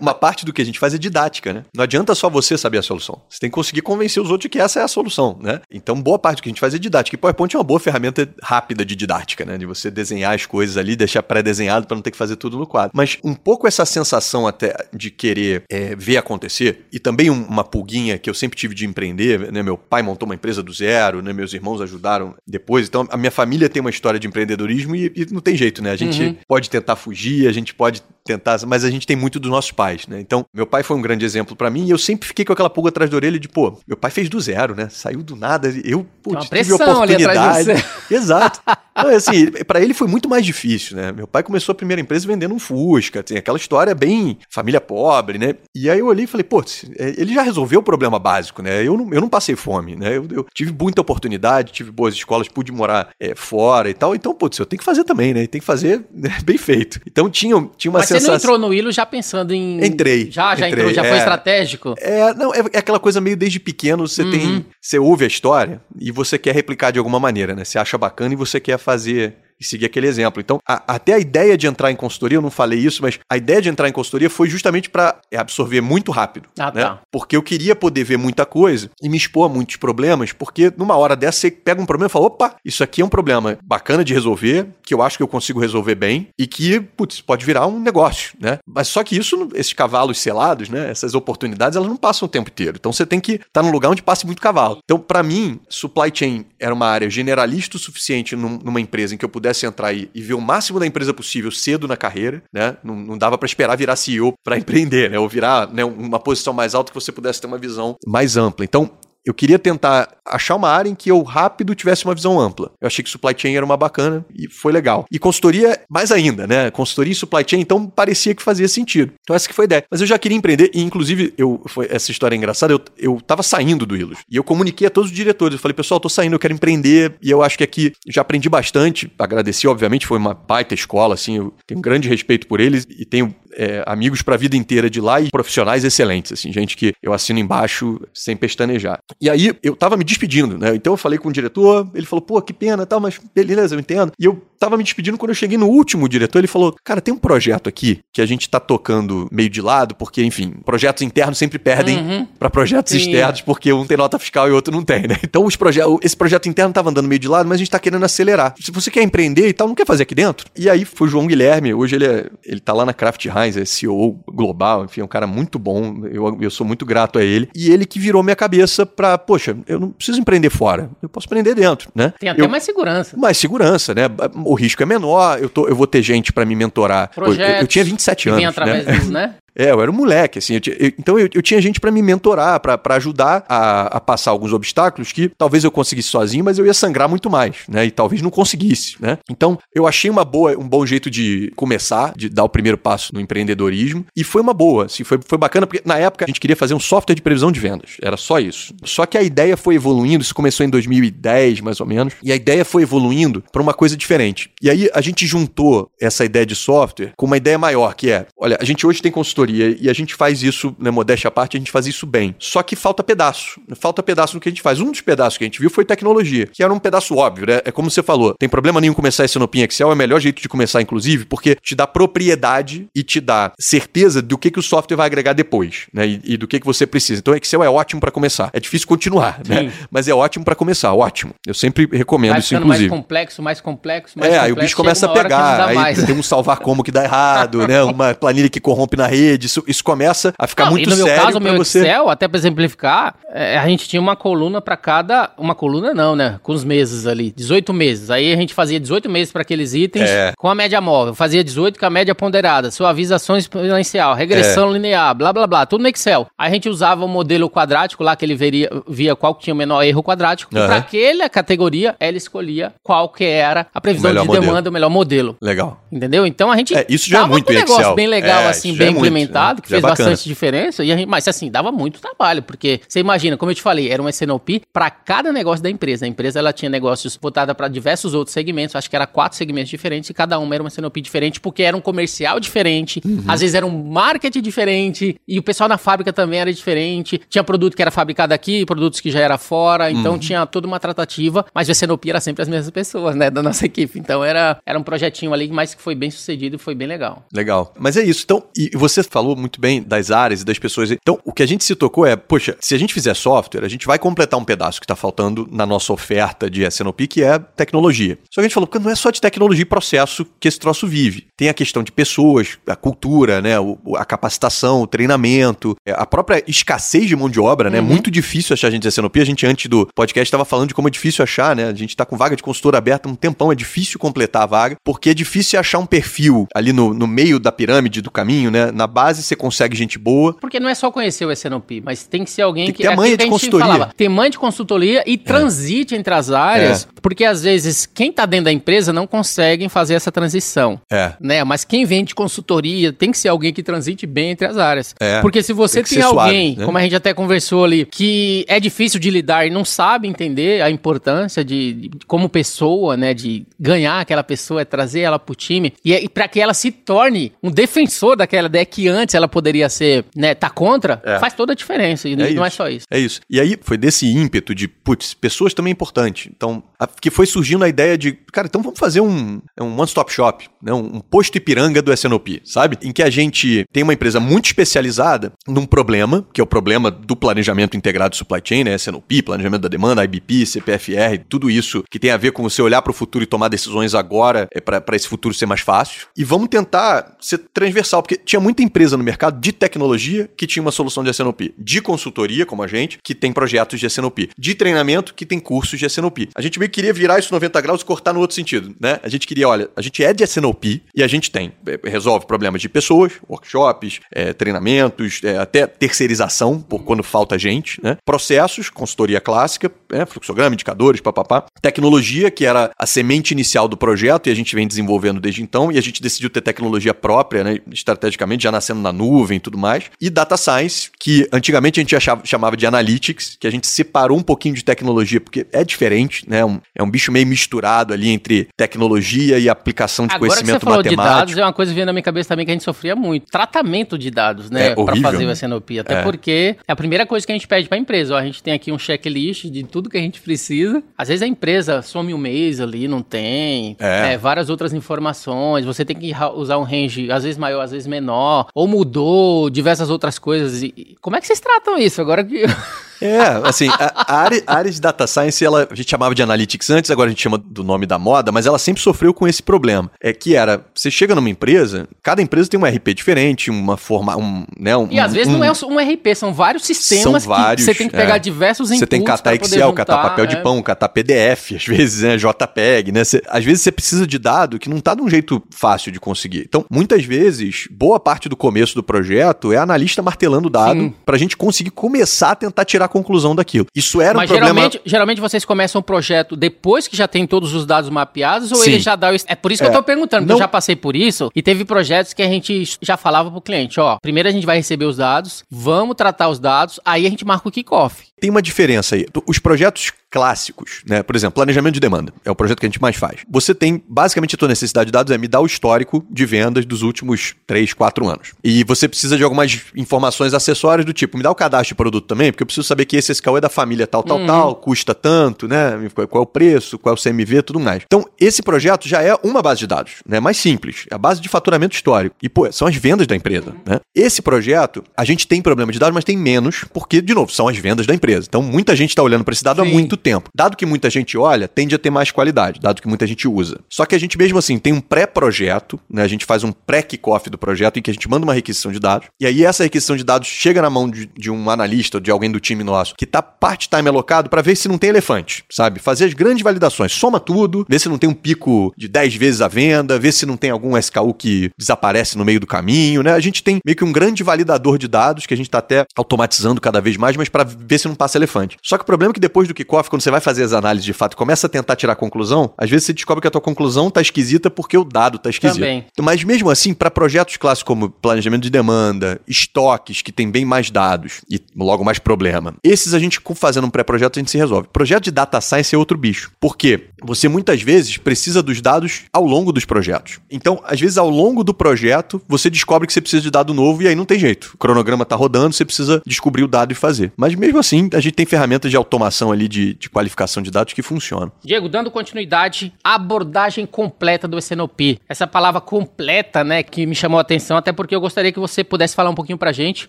[0.00, 1.62] uma parte do que a gente faz é didática, né?
[1.72, 3.20] Não adianta só você saber a solução.
[3.28, 5.60] Você tem que conseguir convencer os outros que essa é a solução, né?
[5.70, 7.14] Então, boa parte do que a gente faz é didática.
[7.14, 9.58] E PowerPoint é uma boa ferramenta rápida de didática, né?
[9.58, 12.66] De você desenhar as coisas ali, deixar pré-desenhado para não ter que fazer tudo no
[12.66, 12.92] quadro.
[12.94, 18.18] Mas um pouco essa sensação até de querer é, ver acontecer, e também uma pulguinha
[18.18, 19.62] que eu sempre tive de empreender, né?
[19.62, 21.32] Meu pai montou uma empresa do zero, né?
[21.32, 22.88] Meus irmãos ajudaram depois.
[22.88, 25.90] Então, a minha família tem uma história de empreendedorismo e, e não tem jeito, né?
[25.90, 26.36] A gente uhum.
[26.46, 30.06] pode tentar fugir, a gente pode tentar, mas a gente tem muito dos nossos pais,
[30.06, 30.18] né?
[30.18, 32.70] Então, meu pai foi um grande exemplo para mim e eu sempre fiquei com aquela
[32.70, 34.88] pulga atrás da orelha de, pô, meu pai fez do zero, né?
[34.90, 37.84] Saiu do nada, eu, putz, tive oportunidade.
[38.10, 38.60] Exato.
[38.96, 41.12] Então, assim, para ele foi muito mais difícil, né?
[41.12, 45.36] Meu pai começou a primeira empresa vendendo um Fusca, tem aquela história bem família pobre,
[45.36, 45.56] né?
[45.74, 46.64] E aí eu olhei e falei, pô,
[46.98, 48.86] é, ele já resolveu o problema básico, né?
[48.86, 50.16] Eu não, eu não passei fome, né?
[50.16, 54.14] Eu, eu tive muita oportunidade, tive boas escolas, pude morar é, fora e tal.
[54.14, 55.46] Então, putz, eu tenho que fazer também, né?
[55.46, 57.00] Tem que fazer né, bem feito.
[57.06, 58.38] Então tinha, tinha uma Mas sensação.
[58.38, 59.84] Você não entrou no Hilo já pensando em.
[59.84, 60.30] Entrei.
[60.30, 61.08] Já, já entrei, entrou, já é...
[61.08, 61.94] foi estratégico?
[61.98, 64.30] É, não, é, é, aquela coisa meio desde pequeno, você uhum.
[64.30, 64.66] tem.
[64.80, 67.64] Você ouve a história e você quer replicar de alguma maneira, né?
[67.64, 70.40] Você acha bacana e você quer fazer e seguir aquele exemplo.
[70.40, 73.36] Então, a, até a ideia de entrar em consultoria, eu não falei isso, mas a
[73.36, 76.48] ideia de entrar em consultoria foi justamente para absorver muito rápido.
[76.58, 76.82] Ah, né?
[76.82, 77.00] tá.
[77.10, 80.96] Porque eu queria poder ver muita coisa e me expor a muitos problemas, porque numa
[80.96, 84.04] hora dessa você pega um problema e fala: opa, isso aqui é um problema bacana
[84.04, 87.66] de resolver, que eu acho que eu consigo resolver bem e que, putz, pode virar
[87.66, 88.58] um negócio, né?
[88.66, 90.90] Mas só que isso, esses cavalos selados, né?
[90.90, 92.76] Essas oportunidades, elas não passam o tempo inteiro.
[92.78, 94.78] Então você tem que estar tá num lugar onde passe muito cavalo.
[94.84, 99.18] Então, para mim, supply chain era uma área generalista o suficiente num, numa empresa em
[99.18, 102.42] que eu pudesse entrar e, e, ver o máximo da empresa possível cedo na carreira,
[102.52, 102.76] né?
[102.82, 105.18] Não, não dava para esperar virar CEO para empreender, né?
[105.18, 108.64] Ou virar né, uma posição mais alta que você pudesse ter uma visão mais ampla.
[108.64, 108.90] Então,
[109.24, 112.72] eu queria tentar achar uma área em que eu rápido tivesse uma visão ampla.
[112.80, 115.06] Eu achei que supply chain era uma bacana e foi legal.
[115.10, 116.70] E consultoria, mais ainda, né?
[116.70, 119.12] Consultoria e supply chain, então parecia que fazia sentido.
[119.22, 119.84] Então essa que foi a ideia.
[119.90, 123.20] Mas eu já queria empreender e inclusive eu foi essa história é engraçada, eu, eu
[123.20, 126.08] tava saindo do Ilus e eu comuniquei a todos os diretores, eu falei, pessoal, tô
[126.08, 130.18] saindo, eu quero empreender e eu acho que aqui já aprendi bastante, agradeci, obviamente, foi
[130.18, 134.22] uma baita escola, assim, eu tenho um grande respeito por eles e tenho é, amigos
[134.22, 138.00] para a vida inteira de lá e profissionais excelentes, assim, gente que eu assino embaixo
[138.12, 138.98] sem pestanejar.
[139.20, 140.74] E aí eu tava me despedindo, né?
[140.74, 143.80] Então eu falei com o diretor, ele falou, pô, que pena tal, mas beleza, eu
[143.80, 144.12] entendo.
[144.18, 147.12] E eu tava me despedindo quando eu cheguei no último diretor, ele falou, cara, tem
[147.12, 151.36] um projeto aqui que a gente tá tocando meio de lado, porque, enfim, projetos internos
[151.36, 152.26] sempre perdem uhum.
[152.38, 152.98] para projetos Sim.
[152.98, 155.18] externos, porque um tem nota fiscal e o outro não tem, né?
[155.22, 157.78] Então os projetos, esse projeto interno tava andando meio de lado, mas a gente tá
[157.78, 158.54] querendo acelerar.
[158.58, 160.46] Se você quer empreender e tal, não quer fazer aqui dentro?
[160.56, 163.43] E aí foi o João Guilherme, hoje ele, é, ele tá lá na Kraft Heinz,
[163.48, 167.24] é CEO global, enfim, é um cara muito bom, eu, eu sou muito grato a
[167.24, 167.48] ele.
[167.54, 171.26] E ele que virou minha cabeça pra, poxa, eu não preciso empreender fora, eu posso
[171.26, 172.12] empreender dentro, né?
[172.18, 173.16] Tem até eu, mais segurança.
[173.16, 174.02] Mais segurança, né?
[174.44, 177.10] O risco é menor, eu, tô, eu vou ter gente para me mentorar.
[177.14, 178.44] Projetos, eu, eu, tinha 27 anos.
[178.44, 178.98] através né?
[178.98, 179.34] Do, né?
[179.56, 180.54] É, eu era um moleque, assim.
[180.54, 184.30] Eu eu, então eu, eu, tinha gente para me mentorar, para ajudar a, a, passar
[184.30, 187.86] alguns obstáculos que talvez eu conseguisse sozinho, mas eu ia sangrar muito mais, né?
[187.86, 189.18] E talvez não conseguisse, né?
[189.30, 193.14] Então eu achei uma boa, um bom jeito de começar, de dar o primeiro passo
[193.14, 194.04] no empreendedorismo.
[194.16, 196.74] E foi uma boa, assim, foi, foi bacana, porque na época a gente queria fazer
[196.74, 197.96] um software de previsão de vendas.
[198.02, 198.74] Era só isso.
[198.84, 202.36] Só que a ideia foi evoluindo, isso começou em 2010, mais ou menos, e a
[202.36, 204.50] ideia foi evoluindo para uma coisa diferente.
[204.60, 208.26] E aí a gente juntou essa ideia de software com uma ideia maior, que é,
[208.36, 211.30] olha, a gente hoje tem consultoria consultoria e a gente faz isso, né, modéstia à
[211.30, 212.34] parte, a gente faz isso bem.
[212.38, 213.60] Só que falta pedaço.
[213.76, 214.80] Falta pedaço no que a gente faz.
[214.80, 217.60] Um dos pedaços que a gente viu foi tecnologia, que era um pedaço óbvio, né?
[217.64, 220.20] É como você falou, tem problema nenhum começar esse no Pin Excel, é o melhor
[220.20, 224.58] jeito de começar, inclusive, porque te dá propriedade e te dá certeza do que, que
[224.58, 226.06] o software vai agregar depois, né?
[226.06, 227.20] E, e do que, que você precisa.
[227.20, 228.50] Então, Excel é ótimo para começar.
[228.52, 229.58] É difícil continuar, né?
[229.58, 229.66] Sim.
[229.66, 229.72] né?
[229.90, 231.34] Mas é ótimo para começar, ótimo.
[231.46, 232.88] Eu sempre recomendo vai isso, inclusive.
[232.88, 236.04] mais complexo, mais complexo, mais É, complexo, aí o bicho começa a pegar, aí mais.
[236.04, 237.82] tem um salvar como que dá errado, né?
[237.82, 240.96] Uma planilha que corrompe na rede, isso, isso começa a ficar não, muito sério.
[240.96, 241.80] E no meu caso, o meu você...
[241.80, 245.30] Excel, até para exemplificar, é, a gente tinha uma coluna para cada.
[245.36, 246.38] Uma coluna não, né?
[246.42, 248.10] Com os meses ali, 18 meses.
[248.10, 250.32] Aí a gente fazia 18 meses para aqueles itens é.
[250.36, 251.14] com a média móvel.
[251.14, 254.72] Fazia 18 com a média ponderada, suavização exponencial, regressão é.
[254.74, 256.26] linear, blá blá blá, tudo no Excel.
[256.38, 259.54] Aí a gente usava o modelo quadrático lá, que ele veria, via qual que tinha
[259.54, 260.54] o menor erro quadrático.
[260.54, 260.66] Uhum.
[260.66, 264.40] Para aquela categoria, ela escolhia qual que era a previsão de modelo.
[264.40, 265.36] demanda, o melhor modelo.
[265.40, 265.82] Legal.
[265.90, 266.26] Entendeu?
[266.26, 266.74] Então a gente.
[266.74, 267.94] É, isso já é muito um negócio Excel.
[267.94, 269.23] bem legal, é, assim, bem implementado,
[269.62, 270.84] que fez bastante bastante diferença.
[270.84, 274.02] E gente, mas assim, dava muito trabalho, porque você imagina, como eu te falei, era
[274.02, 276.04] um SNOP para cada negócio da empresa.
[276.04, 279.70] A empresa ela tinha negócios voltados para diversos outros segmentos, acho que era quatro segmentos
[279.70, 283.24] diferentes e cada um era uma SNOP diferente, porque era um comercial diferente, uhum.
[283.26, 287.20] às vezes era um marketing diferente e o pessoal na fábrica também era diferente.
[287.28, 290.18] Tinha produto que era fabricado aqui, produtos que já era fora, então uhum.
[290.18, 293.66] tinha toda uma tratativa, mas o SNOP era sempre as mesmas pessoas, né, da nossa
[293.66, 293.98] equipe.
[293.98, 297.24] Então era, era um projetinho ali, mas que foi bem sucedido e foi bem legal.
[297.32, 297.72] Legal.
[297.78, 298.22] Mas é isso.
[298.24, 300.90] Então, e você falou muito bem das áreas e das pessoas.
[300.90, 303.68] Então, o que a gente se tocou é, poxa, se a gente fizer software, a
[303.68, 307.38] gente vai completar um pedaço que está faltando na nossa oferta de SNOP, que é
[307.38, 308.18] tecnologia.
[308.28, 310.58] Só que a gente falou, porque não é só de tecnologia e processo que esse
[310.58, 311.28] troço vive.
[311.36, 313.52] Tem a questão de pessoas, a cultura, né,
[313.96, 317.78] a capacitação, o treinamento, é, a própria escassez de mão de obra, né?
[317.78, 317.86] É uhum.
[317.86, 319.20] muito difícil achar gente de SNOP.
[319.20, 321.66] A gente, antes do podcast, estava falando de como é difícil achar, né?
[321.66, 324.76] A gente está com vaga de consultor aberta um tempão, é difícil completar a vaga,
[324.84, 328.72] porque é difícil achar um perfil ali no, no meio da pirâmide do caminho, né?
[328.72, 332.24] Na base você consegue gente boa, porque não é só conhecer o SNOP, mas tem
[332.24, 333.66] que ser alguém tem que, que ter manha de consultoria.
[333.66, 335.16] Falava, ter manha de consultoria e é.
[335.16, 337.00] transite entre as áreas, é.
[337.00, 340.80] porque às vezes quem está dentro da empresa não consegue fazer essa transição.
[340.90, 341.12] É.
[341.20, 341.44] Né?
[341.44, 344.94] Mas quem vem de consultoria tem que ser alguém que transite bem entre as áreas.
[345.00, 345.20] É.
[345.20, 346.64] Porque se você tem, tem alguém, suave, né?
[346.64, 350.62] como a gente até conversou ali, que é difícil de lidar e não sabe entender
[350.62, 355.34] a importância de, de como pessoa, né, de ganhar aquela pessoa, é trazer ela pro
[355.34, 359.28] time e, é, e para que ela se torne um defensor daquela que antes ela
[359.28, 361.18] poderia ser, né, tá contra, é.
[361.18, 362.08] faz toda a diferença.
[362.08, 362.44] E é não isso.
[362.44, 362.86] é só isso.
[362.90, 363.20] É isso.
[363.28, 366.30] E aí foi desse ímpeto de, putz, pessoas também é importante.
[366.34, 370.12] Então, a, que foi surgindo a ideia de, cara, então vamos fazer um, um one-stop
[370.12, 372.78] shop, né, um, um posto Ipiranga do SNOP, sabe?
[372.82, 376.90] Em que a gente tem uma empresa muito especializada num problema, que é o problema
[376.90, 381.82] do planejamento integrado de supply chain, né, SNOP, planejamento da demanda, IBP, CPFR, tudo isso
[381.90, 384.60] que tem a ver com você olhar para o futuro e tomar decisões agora é
[384.60, 386.06] para esse futuro ser mais fácil.
[386.16, 390.62] E vamos tentar ser transversal, porque tinha muita empresa no mercado de tecnologia que tinha
[390.62, 394.54] uma solução de SNOP, de consultoria, como a gente, que tem projetos de SNOP, de
[394.54, 396.28] treinamento, que tem cursos de SNOP.
[396.34, 398.98] A gente meio que queria virar isso 90 graus e cortar no outro sentido, né?
[399.02, 402.26] A gente queria, olha, a gente é de SNOP e a gente tem, é, resolve
[402.26, 407.96] problemas de pessoas, workshops, é, treinamentos, é, até terceirização, por quando falta gente, né?
[408.04, 411.44] Processos, consultoria clássica, é, fluxograma, indicadores, papapá.
[411.62, 415.70] Tecnologia, que era a semente inicial do projeto e a gente vem desenvolvendo desde então,
[415.70, 417.58] e a gente decidiu ter tecnologia própria, né?
[417.72, 419.84] Estrategicamente, já nascendo na nuvem e tudo mais.
[420.00, 424.16] E data science, que antigamente a gente achava, chamava de analytics, que a gente separou
[424.18, 426.44] um pouquinho de tecnologia, porque é diferente, né?
[426.44, 430.60] Um, é um bicho meio misturado ali entre tecnologia e aplicação de Agora conhecimento que
[430.60, 431.02] você falou matemático.
[431.02, 432.96] de dados, é uma coisa que veio na minha cabeça também que a gente sofria
[432.96, 433.26] muito.
[433.30, 434.68] Tratamento de dados, né?
[434.68, 435.78] É para fazer SNOP.
[435.80, 436.02] Até é.
[436.02, 438.14] porque é a primeira coisa que a gente pede para a empresa.
[438.14, 440.82] Ó, a gente tem aqui um checklist de tudo que a gente precisa.
[440.96, 443.76] Às vezes a empresa some um mês ali, não tem.
[443.78, 444.12] É.
[444.12, 445.64] É, várias outras informações.
[445.64, 448.48] Você tem que usar um range, às vezes maior, às vezes menor.
[448.54, 450.62] Ou mudou diversas outras coisas.
[450.62, 452.00] E, como é que vocês tratam isso?
[452.00, 452.44] Agora que.
[453.04, 456.22] É, assim, a, a, área, a, área, de data science, ela, a gente chamava de
[456.22, 459.28] analytics antes, agora a gente chama do nome da moda, mas ela sempre sofreu com
[459.28, 459.90] esse problema.
[460.00, 464.16] É que era, você chega numa empresa, cada empresa tem um RP diferente, uma forma,
[464.16, 467.30] um, né, um, E às vezes um, não é um RP, são vários sistemas são
[467.30, 468.18] vários, que você tem que pegar é.
[468.18, 470.28] diversos inputs Você tem que catar Excel, juntar, catar papel é.
[470.28, 473.04] de pão, catar PDF, às vezes, né, JPEG, né?
[473.04, 476.00] Você, às vezes você precisa de dado que não tá de um jeito fácil de
[476.00, 476.44] conseguir.
[476.48, 481.18] Então, muitas vezes, boa parte do começo do projeto é analista martelando dado para a
[481.18, 483.66] gente conseguir começar a tentar tirar conclusão daquilo.
[483.74, 484.54] Isso era Mas um problema...
[484.60, 488.58] geralmente, geralmente vocês começam o projeto depois que já tem todos os dados mapeados ou
[488.58, 488.70] Sim.
[488.70, 489.14] ele já dá o...
[489.26, 489.70] É por isso que É.
[489.72, 492.28] eu tô perguntando, porque Não- eu já passei por isso e teve projetos que a
[492.28, 496.28] gente já falava pro cliente, ó, primeiro a gente vai receber os dados, vamos tratar
[496.28, 498.04] os dados, aí a gente marca o kickoff.
[498.20, 499.06] Tem uma diferença aí.
[499.26, 501.02] Os projetos clássicos, né?
[501.02, 502.12] Por exemplo, planejamento de demanda.
[502.24, 503.20] É o projeto que a gente mais faz.
[503.28, 506.64] Você tem, basicamente, a tua necessidade de dados é me dar o histórico de vendas
[506.64, 508.32] dos últimos 3, 4 anos.
[508.42, 512.06] E você precisa de algumas informações acessórias do tipo, me dá o cadastro de produto
[512.06, 514.94] também, porque eu preciso saber que esse SKU é da família tal, tal, tal, custa
[514.94, 515.72] tanto, né?
[515.94, 517.82] Qual é o preço, qual é o CMV, tudo mais.
[517.86, 520.20] Então, esse projeto já é uma base de dados, né?
[520.20, 520.86] Mais simples.
[520.90, 522.16] É a base de faturamento histórico.
[522.22, 523.80] E, pô, são as vendas da empresa, né?
[523.94, 527.48] Esse projeto, a gente tem problema de dados, mas tem menos, porque, de novo, são
[527.48, 528.26] as vendas da empresa.
[528.28, 529.72] Então, muita gente está olhando para esse dado há Sim.
[529.72, 530.30] muito tempo.
[530.34, 533.60] Dado que muita gente olha, tende a ter mais qualidade, dado que muita gente usa.
[533.68, 536.02] Só que a gente mesmo assim tem um pré-projeto, né?
[536.02, 538.80] A gente faz um pré-kickoff do projeto em que a gente manda uma requisição de
[538.80, 539.08] dados.
[539.20, 542.10] E aí essa requisição de dados chega na mão de, de um analista ou de
[542.10, 545.80] alguém do time nosso que tá part-time alocado para ver se não tem elefante, sabe?
[545.80, 549.40] Fazer as grandes validações, soma tudo, vê se não tem um pico de 10 vezes
[549.40, 553.12] a venda, vê se não tem algum SKU que desaparece no meio do caminho, né?
[553.12, 555.84] A gente tem meio que um grande validador de dados que a gente tá até
[555.96, 558.56] automatizando cada vez mais, mas para ver se não passa elefante.
[558.62, 560.84] Só que o problema é que depois do kickoff, quando você vai fazer as análises
[560.84, 563.30] de fato e começa a tentar tirar a conclusão, às vezes você descobre que a
[563.30, 565.60] tua conclusão tá esquisita porque o dado tá esquisito.
[565.60, 565.86] Também.
[566.00, 570.70] Mas mesmo assim, para projetos clássicos como planejamento de demanda, estoques que tem bem mais
[570.70, 574.68] dados e logo mais problema, esses a gente fazendo um pré-projeto a gente se resolve.
[574.72, 576.32] Projeto de data science é outro bicho.
[576.40, 576.88] Por quê?
[577.02, 580.20] Você muitas vezes precisa dos dados ao longo dos projetos.
[580.30, 583.82] Então, às vezes ao longo do projeto, você descobre que você precisa de dado novo
[583.82, 584.52] e aí não tem jeito.
[584.54, 587.12] O cronograma tá rodando, você precisa descobrir o dado e fazer.
[587.16, 590.72] Mas mesmo assim, a gente tem ferramentas de automação ali de, de qualificação de dados
[590.72, 591.32] que funcionam.
[591.44, 594.98] Diego, dando continuidade, abordagem completa do SNOP.
[595.08, 598.62] Essa palavra completa, né, que me chamou a atenção, até porque eu gostaria que você
[598.62, 599.88] pudesse falar um pouquinho pra gente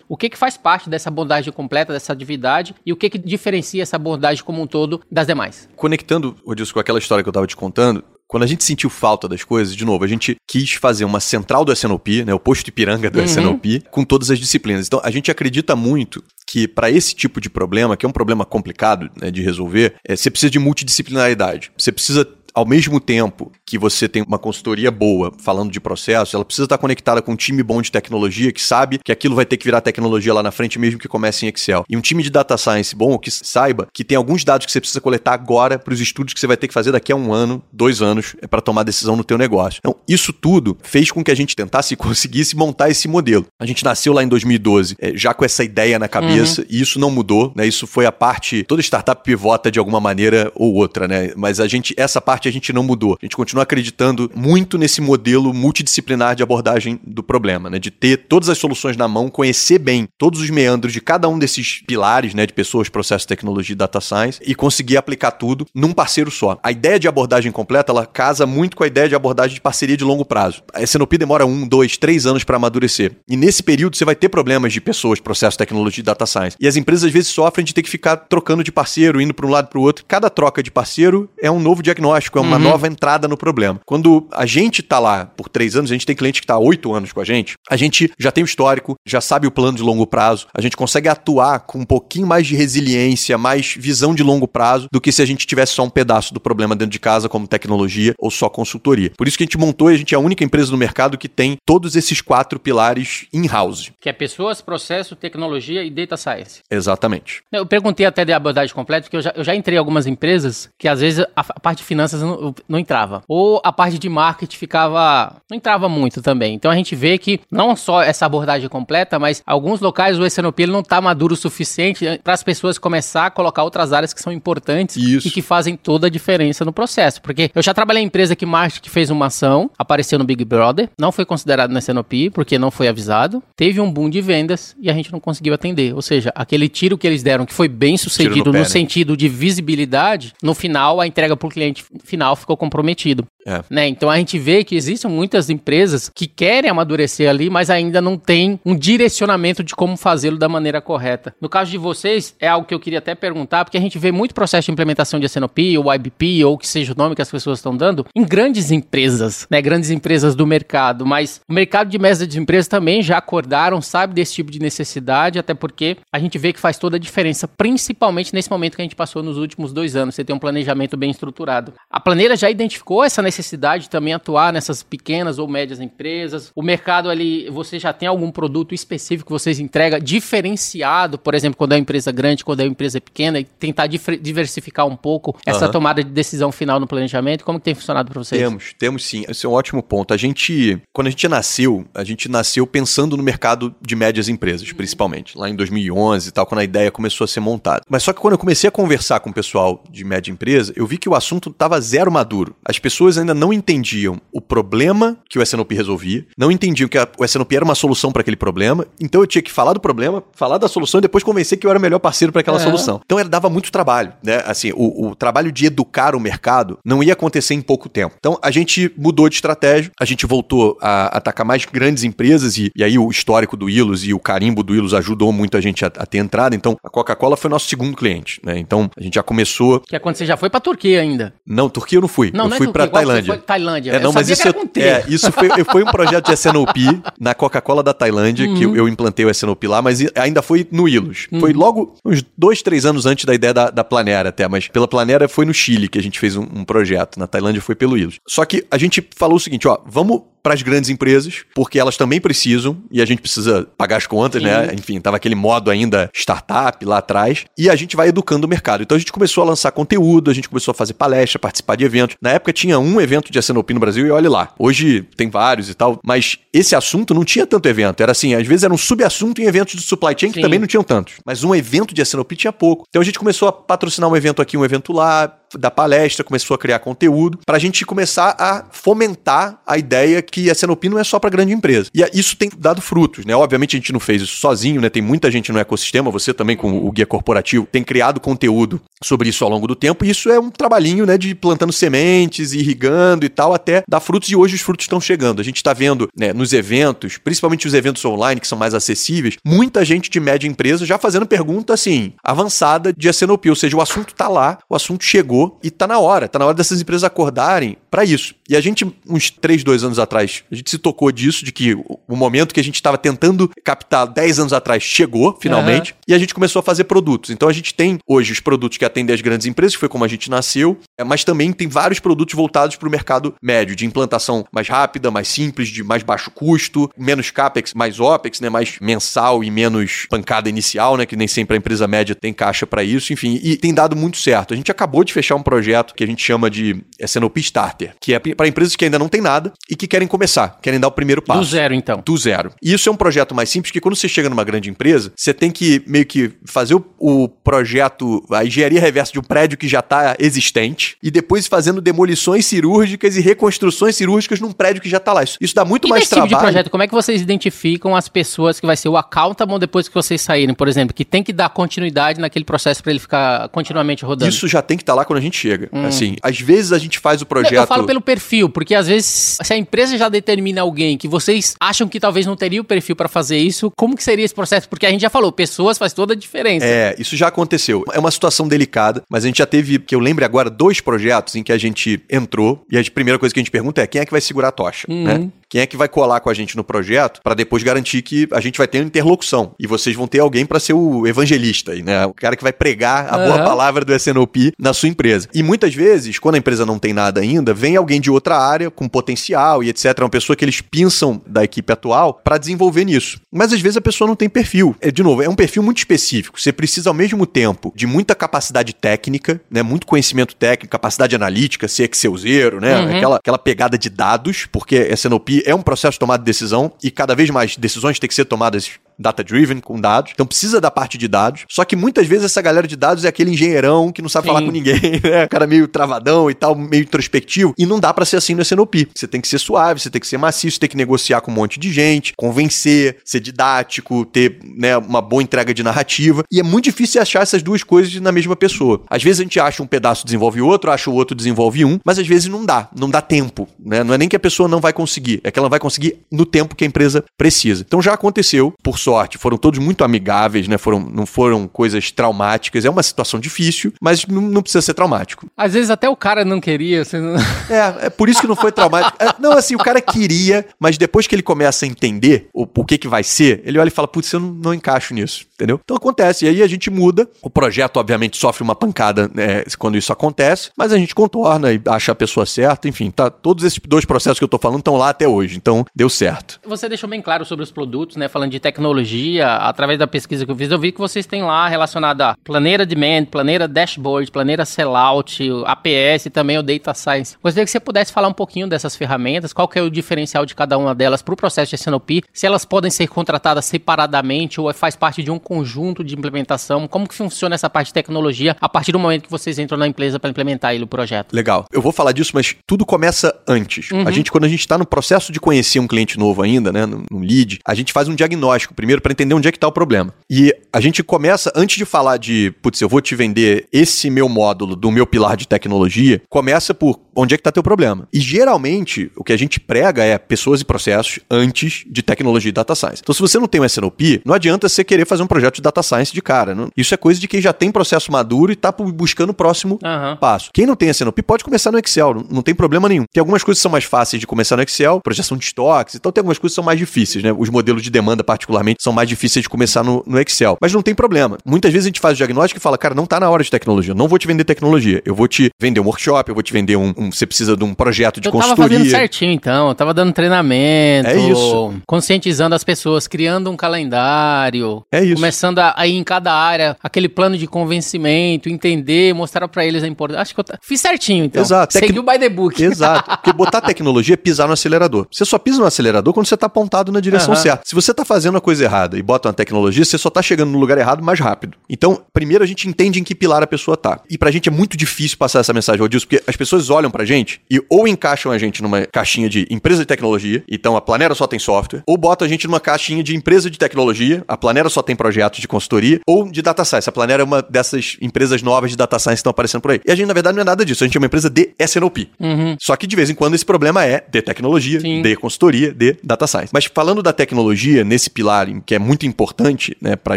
[0.08, 3.82] o que que faz parte dessa abordagem completa, dessa atividade, e o que que diferencia
[3.82, 5.68] essa abordagem como um todo das demais.
[5.76, 9.28] Conectando, Rodilson, com aquela história que eu tava te contando, quando a gente sentiu falta
[9.28, 12.68] das coisas, de novo, a gente quis fazer uma central do SNOP, né, o posto
[12.68, 13.24] Ipiranga do Uhum.
[13.24, 14.86] SNOP, com todas as disciplinas.
[14.86, 18.44] Então, a gente acredita muito que para esse tipo de problema, que é um problema
[18.44, 21.70] complicado né, de resolver, é, você precisa de multidisciplinaridade.
[21.78, 26.44] Você precisa ao mesmo tempo que você tem uma consultoria boa falando de processo, ela
[26.44, 29.58] precisa estar conectada com um time bom de tecnologia que sabe que aquilo vai ter
[29.58, 31.84] que virar tecnologia lá na frente, mesmo que comece em Excel.
[31.86, 34.80] E um time de data science bom que saiba que tem alguns dados que você
[34.80, 37.30] precisa coletar agora para os estudos que você vai ter que fazer daqui a um
[37.30, 39.80] ano, dois anos, é para tomar decisão no teu negócio.
[39.80, 43.44] Então, isso tudo fez com que a gente tentasse e conseguisse montar esse modelo.
[43.60, 46.98] A gente nasceu lá em 2012, é, já com essa ideia na cabeça, e isso
[46.98, 47.66] não mudou, né?
[47.66, 48.62] Isso foi a parte.
[48.62, 51.32] Toda startup pivota de alguma maneira ou outra, né?
[51.36, 53.16] Mas a gente, essa parte parte a gente não mudou.
[53.20, 57.78] A gente continua acreditando muito nesse modelo multidisciplinar de abordagem do problema, né?
[57.78, 61.38] De ter todas as soluções na mão, conhecer bem todos os meandros de cada um
[61.38, 62.46] desses pilares, né?
[62.46, 66.58] De pessoas, processo, tecnologia e data science e conseguir aplicar tudo num parceiro só.
[66.62, 69.96] A ideia de abordagem completa, ela casa muito com a ideia de abordagem de parceria
[69.96, 70.62] de longo prazo.
[70.72, 73.12] A SNOP demora um, dois, três anos para amadurecer.
[73.28, 76.56] E nesse período você vai ter problemas de pessoas, processo, tecnologia e data science.
[76.60, 79.46] E as empresas às vezes sofrem de ter que ficar trocando de parceiro, indo para
[79.46, 80.04] um lado para o outro.
[80.06, 82.62] Cada troca de parceiro é um novo diagnóstico, é uma uhum.
[82.62, 83.80] nova entrada no problema.
[83.84, 86.58] Quando a gente está lá por três anos, a gente tem cliente que está há
[86.58, 89.76] oito anos com a gente, a gente já tem o histórico, já sabe o plano
[89.76, 94.14] de longo prazo, a gente consegue atuar com um pouquinho mais de resiliência, mais visão
[94.14, 96.92] de longo prazo do que se a gente tivesse só um pedaço do problema dentro
[96.92, 99.12] de casa, como tecnologia ou só consultoria.
[99.16, 101.18] Por isso que a gente montou e a gente é a única empresa no mercado
[101.18, 103.92] que tem todos esses quatro pilares in-house.
[104.00, 106.60] Que é pessoas, processo, tecnologia e data science.
[106.70, 107.42] Exatamente.
[107.52, 110.68] Eu perguntei até de abordagem completa, porque eu já, eu já entrei em algumas empresas
[110.78, 113.22] que às vezes a, a parte de finanças não, não entrava.
[113.28, 115.36] Ou a parte de marketing ficava.
[115.50, 116.54] não entrava muito também.
[116.54, 120.66] Então a gente vê que não só essa abordagem completa, mas alguns locais o SNOP
[120.66, 124.32] não está maduro o suficiente para as pessoas começar a colocar outras áreas que são
[124.32, 125.28] importantes Isso.
[125.28, 127.20] e que fazem toda a diferença no processo.
[127.22, 130.88] Porque eu já trabalhei em empresa que marketing fez uma ação, apareceu no Big Brother,
[130.98, 134.90] não foi considerado no SNOP porque não foi avisado, teve um boom de vendas e
[134.90, 135.94] a gente não conseguiu atender.
[135.94, 138.64] Ou seja, aquele tiro que eles deram, que foi bem sucedido no, pé, no né?
[138.64, 143.26] sentido de visibilidade, no final a entrega para o cliente final ficou comprometido.
[143.46, 143.62] É.
[143.70, 143.86] Né?
[143.86, 148.16] Então a gente vê que existem muitas empresas que querem amadurecer ali, mas ainda não
[148.18, 151.34] tem um direcionamento de como fazê-lo da maneira correta.
[151.40, 154.10] No caso de vocês, é algo que eu queria até perguntar, porque a gente vê
[154.10, 157.30] muito processo de implementação de SNOP ou IBP ou que seja o nome que as
[157.30, 159.62] pessoas estão dando em grandes empresas, né?
[159.62, 164.14] Grandes empresas do mercado, mas o mercado de mesa de empresas também já acordaram, sabe
[164.14, 168.34] desse tipo de necessidade, até porque a gente vê que faz toda a diferença, principalmente
[168.34, 170.14] nesse momento que a gente passou nos últimos dois anos.
[170.14, 171.72] Você tem um planejamento bem estruturado.
[171.96, 176.52] A planeira já identificou essa necessidade de também atuar nessas pequenas ou médias empresas?
[176.54, 181.56] O mercado ali, você já tem algum produto específico que vocês entregam diferenciado, por exemplo,
[181.56, 185.38] quando é uma empresa grande, quando é uma empresa pequena, e tentar diversificar um pouco
[185.46, 185.72] essa uhum.
[185.72, 187.42] tomada de decisão final no planejamento?
[187.46, 188.42] Como que tem funcionado para vocês?
[188.42, 189.24] Temos, temos sim.
[189.26, 190.12] Esse é um ótimo ponto.
[190.12, 194.68] A gente, quando a gente nasceu, a gente nasceu pensando no mercado de médias empresas,
[194.68, 194.76] uhum.
[194.76, 197.80] principalmente, lá em 2011 e tal, quando a ideia começou a ser montada.
[197.88, 200.86] Mas só que quando eu comecei a conversar com o pessoal de média empresa, eu
[200.86, 202.54] vi que o assunto estava zero maduro.
[202.64, 207.08] As pessoas ainda não entendiam o problema que o SNOP resolvia, não entendiam que a,
[207.18, 210.22] o SNOP era uma solução para aquele problema, então eu tinha que falar do problema,
[210.32, 212.62] falar da solução e depois convencer que eu era o melhor parceiro para aquela é.
[212.62, 213.00] solução.
[213.04, 214.42] Então era, dava muito trabalho, né?
[214.46, 218.14] Assim, o, o trabalho de educar o mercado não ia acontecer em pouco tempo.
[218.18, 222.70] Então a gente mudou de estratégia, a gente voltou a atacar mais grandes empresas e,
[222.74, 225.84] e aí o histórico do Ilos e o carimbo do Ilos ajudou muito a gente
[225.84, 226.54] a, a ter entrada.
[226.54, 228.58] Então a Coca-Cola foi nosso segundo cliente, né?
[228.58, 229.80] Então a gente já começou.
[229.80, 231.34] Que é quando você já foi para Turquia ainda?
[231.46, 232.30] Não, Turquia eu não fui.
[232.32, 233.36] Não, eu não é fui é para Tailândia.
[233.36, 233.46] Tailândia.
[233.46, 233.92] Tailândia.
[233.92, 237.92] É, não, mas isso, é, isso foi, foi um projeto de SNOP na Coca-Cola da
[237.92, 238.54] Tailândia, uhum.
[238.54, 241.28] que eu, eu, implantei o SNOP lá, mas ainda foi no Ilus.
[241.30, 241.40] Uhum.
[241.40, 244.88] Foi logo uns dois, três anos antes da ideia da, da Planera até, mas pela
[244.88, 247.18] Planera foi no Chile que a gente fez um, um projeto.
[247.18, 248.18] Na Tailândia foi pelo Ilus.
[248.26, 251.96] Só que a gente falou o seguinte, ó, vamos para as grandes empresas, porque elas
[251.96, 254.60] também precisam e a gente precisa pagar as contas, né?
[254.60, 254.66] Sim.
[254.68, 254.74] né?
[254.78, 257.46] Enfim, tava aquele modo ainda startup lá atrás.
[257.58, 258.84] E a gente vai educando o mercado.
[258.84, 261.84] Então a gente começou a lançar conteúdo, a gente começou a fazer palestra, participar de
[261.84, 262.16] eventos.
[262.22, 264.54] Na época tinha um evento de SNOP no Brasil e olha lá.
[264.56, 268.00] Hoje tem vários e tal, mas esse assunto não tinha tanto evento.
[268.00, 270.42] Era assim, às vezes era um subassunto em eventos de supply chain que Sim.
[270.42, 271.14] também não tinham tantos.
[271.26, 272.84] Mas um evento de SNOP tinha pouco.
[272.88, 275.26] Então a gente começou a patrocinar um evento aqui, um evento lá,
[275.58, 280.50] da palestra, começou a criar conteúdo, para a gente começar a fomentar a ideia que
[280.50, 281.90] a Senopi não é só para grande empresa.
[281.94, 283.34] E isso tem dado frutos, né?
[283.34, 284.88] Obviamente a gente não fez isso sozinho, né?
[284.88, 289.28] Tem muita gente no ecossistema, você também com o guia corporativo tem criado conteúdo sobre
[289.28, 293.26] isso ao longo do tempo, e isso é um trabalhinho, né, de plantando sementes, irrigando
[293.26, 295.40] e tal, até dar frutos, e hoje os frutos estão chegando.
[295.40, 299.36] A gente está vendo, né, nos eventos, principalmente os eventos online, que são mais acessíveis,
[299.44, 303.82] muita gente de média empresa já fazendo pergunta, assim, avançada de SNOP, ou seja, o
[303.82, 307.04] assunto está lá, o assunto chegou, e tá na hora, tá na hora dessas empresas
[307.04, 308.34] acordarem para isso.
[308.48, 311.74] E a gente, uns 3, 2 anos atrás, a gente se tocou disso, de que
[311.74, 315.98] o momento que a gente estava tentando captar 10 anos atrás chegou, finalmente, uhum.
[316.08, 317.30] e a gente começou a fazer produtos.
[317.30, 320.04] Então a gente tem hoje os produtos que atendem as grandes empresas, que foi como
[320.04, 323.84] a gente nasceu, é, mas também tem vários produtos voltados para o mercado médio, de
[323.86, 328.78] implantação mais rápida, mais simples, de mais baixo custo, menos capex, mais opex, né, mais
[328.80, 332.84] mensal e menos pancada inicial, né, que nem sempre a empresa média tem caixa para
[332.84, 334.54] isso, enfim, e tem dado muito certo.
[334.54, 337.94] A gente acabou de fechar fechar um projeto que a gente chama de SNOP Starter,
[338.00, 340.88] que é para empresas que ainda não tem nada e que querem começar, querem dar
[340.88, 341.40] o primeiro passo.
[341.40, 342.02] Do zero, então.
[342.04, 342.52] Do zero.
[342.62, 345.34] E isso é um projeto mais simples que quando você chega numa grande empresa, você
[345.34, 349.66] tem que meio que fazer o, o projeto, a engenharia reversa de um prédio que
[349.66, 354.98] já está existente e depois fazendo demolições cirúrgicas e reconstruções cirúrgicas num prédio que já
[354.98, 355.24] está lá.
[355.24, 356.28] Isso, isso dá muito e mais nesse trabalho.
[356.28, 359.58] tipo de projeto, como é que vocês identificam as pessoas que vai ser o accountable
[359.58, 363.00] depois que vocês saírem, por exemplo, que tem que dar continuidade naquele processo para ele
[363.00, 364.30] ficar continuamente rodando?
[364.30, 365.68] Isso já tem que estar tá lá quando a gente chega.
[365.72, 365.86] Hum.
[365.86, 367.54] Assim, às vezes a gente faz o projeto.
[367.54, 371.54] Eu falo pelo perfil, porque às vezes se a empresa já determina alguém que vocês
[371.60, 374.68] acham que talvez não teria o perfil para fazer isso, como que seria esse processo?
[374.68, 376.66] Porque a gente já falou, pessoas faz toda a diferença.
[376.66, 377.84] É, isso já aconteceu.
[377.92, 381.36] É uma situação delicada, mas a gente já teve, que eu lembre agora, dois projetos
[381.36, 384.00] em que a gente entrou e a primeira coisa que a gente pergunta é quem
[384.00, 385.04] é que vai segurar a tocha, uhum.
[385.04, 385.30] né?
[385.48, 388.40] Quem é que vai colar com a gente no projeto para depois garantir que a
[388.40, 392.04] gente vai ter uma interlocução e vocês vão ter alguém para ser o evangelista, né?
[392.06, 393.24] O cara que vai pregar a uhum.
[393.26, 395.28] boa palavra do SNOP na sua empresa.
[395.32, 398.70] E muitas vezes, quando a empresa não tem nada ainda, vem alguém de outra área
[398.70, 403.20] com potencial e etc, uma pessoa que eles pensam da equipe atual para desenvolver nisso.
[403.32, 404.74] Mas às vezes a pessoa não tem perfil.
[404.80, 406.40] É, de novo, é um perfil muito específico.
[406.40, 409.62] Você precisa ao mesmo tempo de muita capacidade técnica, né?
[409.62, 412.78] Muito conhecimento técnico, capacidade analítica, ser Excelzeiro, né?
[412.78, 412.96] Uhum.
[412.96, 416.90] Aquela, aquela pegada de dados, porque SNOP é um processo de tomada de decisão e
[416.90, 420.12] cada vez mais decisões têm que ser tomadas data-driven, com dados.
[420.14, 421.44] Então precisa da parte de dados.
[421.50, 424.34] Só que muitas vezes essa galera de dados é aquele engenheirão que não sabe Sim.
[424.34, 425.24] falar com ninguém, né?
[425.24, 427.54] O cara meio travadão e tal, meio introspectivo.
[427.58, 428.88] E não dá para ser assim no SNOP.
[428.94, 431.30] Você tem que ser suave, você tem que ser macio, você tem que negociar com
[431.30, 436.24] um monte de gente, convencer, ser didático, ter né, uma boa entrega de narrativa.
[436.30, 438.82] E é muito difícil achar essas duas coisas na mesma pessoa.
[438.88, 441.98] Às vezes a gente acha um pedaço desenvolve outro, acha o outro desenvolve um, mas
[441.98, 443.48] às vezes não dá, não dá tempo.
[443.58, 443.82] Né?
[443.84, 446.24] Não é nem que a pessoa não vai conseguir, é que ela vai conseguir no
[446.24, 447.64] tempo que a empresa precisa.
[447.66, 450.56] Então já aconteceu, por sorte, foram todos muito amigáveis, né?
[450.56, 452.64] Foram, não foram coisas traumáticas.
[452.64, 455.26] É uma situação difícil, mas não, não precisa ser traumático.
[455.36, 456.82] Às vezes até o cara não queria.
[456.92, 457.16] Não...
[457.48, 458.96] É, é por isso que não foi traumático.
[458.98, 462.64] É, não, assim, o cara queria, mas depois que ele começa a entender o, o
[462.64, 465.60] que que vai ser, ele olha e fala, putz, eu não, não encaixo nisso, entendeu?
[465.62, 467.08] Então acontece, e aí a gente muda.
[467.22, 471.60] O projeto, obviamente, sofre uma pancada né, quando isso acontece, mas a gente contorna e
[471.66, 474.76] acha a pessoa certa, enfim, tá, todos esses dois processos que eu tô falando estão
[474.76, 476.40] lá até hoje, então deu certo.
[476.44, 478.75] Você deixou bem claro sobre os produtos, né, falando de tecnologia,
[479.20, 482.66] através da pesquisa que eu fiz, eu vi que vocês têm lá relacionado a planeira
[482.66, 487.16] demand, planeira dashboard, planeira sellout, APS e também o data science.
[487.22, 490.34] Gostaria que você pudesse falar um pouquinho dessas ferramentas, qual que é o diferencial de
[490.34, 494.52] cada uma delas para o processo de SNOP, se elas podem ser contratadas separadamente ou
[494.52, 498.48] faz parte de um conjunto de implementação, como que funciona essa parte de tecnologia a
[498.48, 501.12] partir do momento que vocês entram na empresa para implementar ele, o projeto.
[501.12, 501.46] Legal.
[501.52, 503.70] Eu vou falar disso, mas tudo começa antes.
[503.70, 503.86] Uhum.
[503.86, 506.66] A gente, quando a gente está no processo de conhecer um cliente novo ainda, né,
[506.66, 509.48] no, no lead, a gente faz um diagnóstico primeiro para entender onde é que está
[509.48, 509.92] o problema.
[510.10, 514.08] E a gente começa, antes de falar de, putz, eu vou te vender esse meu
[514.08, 517.86] módulo do meu pilar de tecnologia, começa por onde é que está teu problema.
[517.92, 522.32] E geralmente, o que a gente prega é pessoas e processos antes de tecnologia e
[522.32, 522.80] data science.
[522.82, 525.42] Então, se você não tem um SNOP, não adianta você querer fazer um projeto de
[525.42, 526.34] data science de cara.
[526.34, 526.48] Não?
[526.56, 529.96] Isso é coisa de quem já tem processo maduro e está buscando o próximo uhum.
[529.96, 530.30] passo.
[530.32, 532.84] Quem não tem SNOP pode começar no Excel, não, não tem problema nenhum.
[532.92, 535.92] Tem algumas coisas que são mais fáceis de começar no Excel, projeção de estoques, então
[535.92, 537.14] tem algumas coisas que são mais difíceis, né?
[537.16, 540.36] Os modelos de demanda, particularmente, são mais difíceis de começar no, no Excel.
[540.40, 541.18] Mas não tem problema.
[541.24, 543.30] Muitas vezes a gente faz o diagnóstico e fala, cara, não está na hora de
[543.30, 543.74] tecnologia.
[543.74, 544.82] Não vou te vender tecnologia.
[544.84, 546.72] Eu vou te vender um workshop, eu vou te vender um.
[546.76, 548.44] um você precisa de um projeto de eu consultoria.
[548.44, 549.48] Eu tava fazendo certinho, então.
[549.48, 550.88] Eu tava dando treinamento.
[550.88, 551.54] É isso.
[551.66, 554.64] Conscientizando as pessoas, criando um calendário.
[554.70, 554.94] É isso.
[554.94, 559.62] Começando a, a ir em cada área, aquele plano de convencimento, entender, mostrar para eles
[559.62, 560.02] a importância.
[560.02, 561.22] Acho que eu fiz certinho, então.
[561.22, 561.52] Exato.
[561.52, 561.94] Seguiu Tec...
[561.94, 562.42] by the book.
[562.42, 562.90] Exato.
[562.96, 564.86] Porque botar tecnologia é pisar no acelerador.
[564.90, 567.20] Você só pisa no acelerador quando você tá apontado na direção uhum.
[567.20, 567.42] certa.
[567.44, 570.30] Se você tá fazendo a coisa errada e bota uma tecnologia, você só tá chegando
[570.30, 571.36] no lugar errado mais rápido.
[571.48, 573.80] Então, primeiro a gente entende em que pilar a pessoa tá.
[573.88, 576.84] E pra gente é muito difícil passar essa mensagem, Odilson, porque as pessoas olham pra
[576.84, 580.94] gente e ou encaixam a gente numa caixinha de empresa de tecnologia, então a Planera
[580.94, 584.50] só tem software, ou botam a gente numa caixinha de empresa de tecnologia, a Planera
[584.50, 586.68] só tem projetos de consultoria, ou de data science.
[586.68, 589.60] A Planera é uma dessas empresas novas de data science que estão aparecendo por aí.
[589.64, 590.64] E a gente, na verdade, não é nada disso.
[590.64, 591.88] A gente é uma empresa de SNOP.
[591.98, 592.36] Uhum.
[592.40, 594.82] Só que de vez em quando esse problema é de tecnologia, Sim.
[594.82, 596.30] de consultoria, de data science.
[596.32, 599.96] Mas falando da tecnologia, nesse pilar que é muito importante né, pra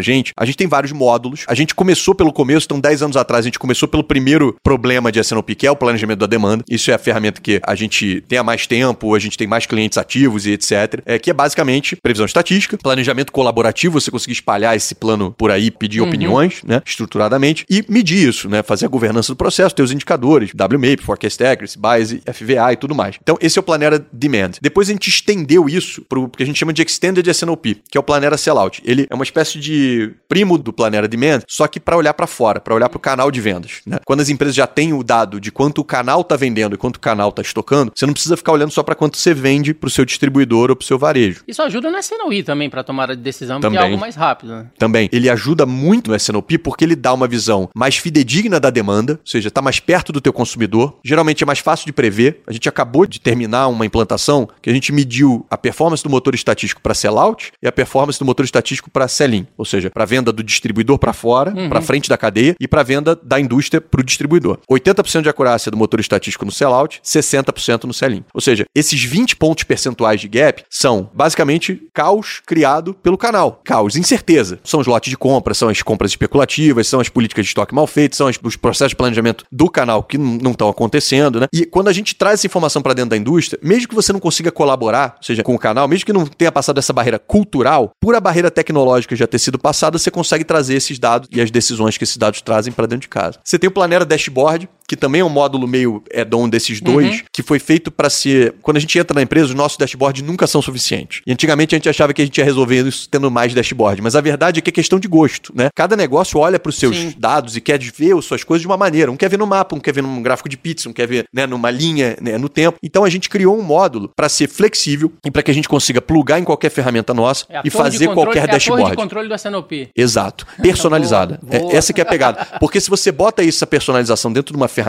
[0.00, 1.44] gente, a gente tem vários módulos.
[1.46, 5.10] A gente começou pelo começo, então 10 anos atrás, a gente começou pelo primeiro problema
[5.10, 6.64] de SNOP, que é o planejamento da demanda.
[6.70, 9.66] Isso é a ferramenta que a gente tem há mais tempo, a gente tem mais
[9.66, 11.02] clientes ativos e etc.
[11.04, 15.70] É, que é basicamente previsão estatística, planejamento colaborativo, você conseguir espalhar esse plano por aí,
[15.70, 16.08] pedir uhum.
[16.08, 20.52] opiniões, né, estruturadamente, e medir isso, né, fazer a governança do processo, ter os indicadores,
[20.54, 23.16] WMAP, Forecast Accuracy, Bias, FVA e tudo mais.
[23.20, 24.52] Então, esse é o Planera Demand.
[24.62, 27.98] Depois a gente estendeu isso para o que a gente chama de Extended SNOP, que
[27.98, 28.80] é o Planera Sellout.
[28.84, 32.60] Ele é uma espécie de primo do Planera Demand, só que para olhar para fora,
[32.60, 33.80] para olhar para o canal de vendas.
[33.84, 33.98] Né?
[34.04, 36.96] Quando as empresas já têm o dado de quanto o canal está vendendo e quanto
[36.96, 39.86] o canal está estocando, você não precisa ficar olhando só para quanto você vende para
[39.88, 41.42] o seu distribuidor ou para o seu varejo.
[41.46, 43.78] Isso ajuda no SNOI também para tomar a decisão, também.
[43.78, 44.52] porque é algo mais rápido.
[44.52, 44.66] Né?
[44.78, 45.08] Também.
[45.12, 49.26] Ele ajuda muito no SNOP porque ele dá uma visão mais fidedigna da demanda, ou
[49.26, 50.98] seja, está mais perto do teu consumidor.
[51.04, 52.40] Geralmente é mais fácil de prever.
[52.46, 56.34] A gente acabou de terminar uma implantação que a gente mediu a performance do motor
[56.34, 60.32] estatístico para sellout e a performance do motor estatístico para sell-in, ou seja, para venda
[60.32, 61.68] do distribuidor para fora, uhum.
[61.68, 64.58] para frente da cadeia e para venda da indústria para o distribuidor.
[64.70, 68.24] 80% de acurácia do motor estatístico no sellout, 60% no sell-in.
[68.34, 73.60] Ou seja, esses 20 pontos percentuais de gap são basicamente caos criado pelo canal.
[73.64, 74.58] Caos, incerteza.
[74.64, 77.86] São os lotes de compra, são as compras especulativas, são as políticas de estoque mal
[77.86, 81.46] feitas, são os processos de planejamento do canal que não estão acontecendo, né?
[81.52, 84.20] E quando a gente traz essa informação para dentro da indústria, mesmo que você não
[84.20, 87.90] consiga colaborar, ou seja, com o canal, mesmo que não tenha passado essa barreira cultural,
[88.00, 91.50] por a barreira tecnológica já ter sido passada, você consegue trazer esses dados e as
[91.50, 93.38] decisões que esses dados trazem para dentro de casa.
[93.44, 97.24] Você tem o Planera Dashboard, que também é um módulo meio add-on desses dois, uhum.
[97.32, 98.56] que foi feito para ser.
[98.60, 101.22] Quando a gente entra na empresa, os nossos dashboards nunca são suficientes.
[101.24, 104.16] E antigamente a gente achava que a gente ia resolver isso tendo mais dashboard, mas
[104.16, 105.68] a verdade é que é questão de gosto, né?
[105.76, 107.14] Cada negócio olha para os seus Sim.
[107.16, 109.12] dados e quer ver as suas coisas de uma maneira.
[109.12, 111.24] Um quer ver no mapa, um quer ver num gráfico de pizza, um quer ver
[111.32, 112.76] né, numa linha né, no tempo.
[112.82, 116.02] Então a gente criou um módulo para ser flexível e para que a gente consiga
[116.02, 118.90] plugar em qualquer ferramenta nossa é e fazer controle, qualquer é dashboard.
[118.90, 119.90] De controle do SNOP.
[119.94, 120.44] Exato.
[120.60, 121.38] Personalizada.
[121.40, 121.72] boa, boa.
[121.74, 122.44] É, essa que é a pegada.
[122.58, 124.79] Porque se você bota isso, essa personalização dentro de uma ferramenta